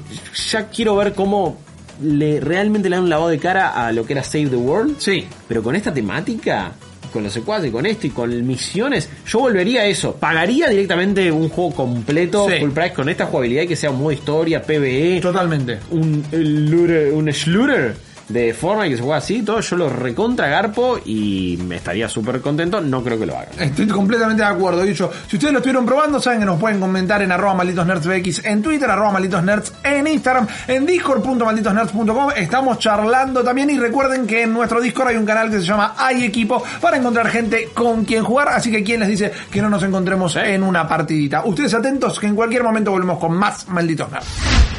ya 0.51 0.67
quiero 0.67 0.95
ver 0.97 1.13
cómo 1.13 1.57
le 2.03 2.39
realmente 2.39 2.89
le 2.89 2.95
dan 2.97 3.03
un 3.05 3.09
lavado 3.09 3.29
de 3.29 3.39
cara 3.39 3.69
a 3.87 3.91
lo 3.93 4.05
que 4.05 4.13
era 4.13 4.23
Save 4.23 4.47
the 4.47 4.55
World. 4.57 4.97
Sí. 4.99 5.25
Pero 5.47 5.63
con 5.63 5.75
esta 5.75 5.93
temática, 5.93 6.73
con 7.13 7.23
los 7.23 7.31
secuaces, 7.33 7.71
con 7.71 7.85
esto 7.85 8.07
y 8.07 8.09
con 8.09 8.45
misiones, 8.45 9.09
yo 9.25 9.39
volvería 9.39 9.81
a 9.81 9.85
eso. 9.85 10.13
Pagaría 10.15 10.67
directamente 10.67 11.31
un 11.31 11.47
juego 11.49 11.71
completo, 11.73 12.47
Sí. 12.49 12.55
full 12.59 12.71
price, 12.71 12.93
con 12.93 13.07
esta 13.09 13.25
jugabilidad 13.25 13.63
y 13.63 13.67
que 13.67 13.75
sea 13.77 13.91
un 13.91 13.99
modo 13.99 14.11
historia, 14.11 14.61
PvE, 14.61 15.19
Totalmente. 15.21 15.79
un, 15.91 16.23
el 16.31 16.69
looter- 16.69 17.13
un 17.13 17.25
shooter 17.27 17.95
de 18.29 18.53
Fortnite 18.53 18.91
que 18.91 18.97
se 18.97 19.01
juega 19.01 19.17
así, 19.17 19.41
todo, 19.41 19.59
yo 19.59 19.75
lo 19.75 19.89
recontra 19.89 20.47
garpo 20.47 20.99
y 21.03 21.57
me 21.65 21.77
estaría 21.77 22.07
súper 22.07 22.41
contento. 22.41 22.79
No 22.79 23.03
creo 23.03 23.19
que 23.19 23.25
lo 23.25 23.35
hagan. 23.35 23.49
Estoy 23.59 23.87
completamente 23.87 24.43
de 24.43 24.49
acuerdo, 24.49 24.83
dicho. 24.83 25.11
Si 25.27 25.35
ustedes 25.35 25.51
lo 25.51 25.59
estuvieron 25.59 25.85
probando, 25.85 26.21
saben 26.21 26.39
que 26.39 26.45
nos 26.45 26.59
pueden 26.59 26.79
comentar 26.79 27.21
en 27.21 27.31
arroba 27.31 27.55
malditos 27.55 27.85
nerds 27.85 28.07
BX 28.07 28.45
en 28.45 28.61
Twitter, 28.61 28.89
arroba 28.89 29.11
malditos 29.11 29.43
nerds 29.43 29.73
en 29.83 30.07
Instagram, 30.07 30.47
en 30.67 30.85
discord.malditosnerds.com. 30.85 32.29
Estamos 32.37 32.79
charlando 32.79 33.43
también 33.43 33.69
y 33.69 33.79
recuerden 33.79 34.27
que 34.27 34.43
en 34.43 34.53
nuestro 34.53 34.79
Discord 34.79 35.09
hay 35.09 35.17
un 35.17 35.25
canal 35.25 35.49
que 35.49 35.59
se 35.59 35.65
llama 35.65 35.95
Hay 35.97 36.23
Equipo 36.23 36.63
para 36.79 36.97
encontrar 36.97 37.27
gente 37.29 37.69
con 37.73 38.05
quien 38.05 38.23
jugar. 38.23 38.49
Así 38.49 38.71
que 38.71 38.83
quien 38.83 38.99
les 38.99 39.09
dice 39.09 39.31
que 39.51 39.61
no 39.61 39.69
nos 39.69 39.83
encontremos 39.83 40.35
en 40.35 40.63
una 40.63 40.87
partidita. 40.87 41.43
Ustedes 41.45 41.73
atentos 41.73 42.19
que 42.19 42.27
en 42.27 42.35
cualquier 42.35 42.63
momento 42.63 42.91
volvemos 42.91 43.17
con 43.19 43.33
más 43.33 43.67
malditos 43.67 44.11
nerds. 44.11 44.78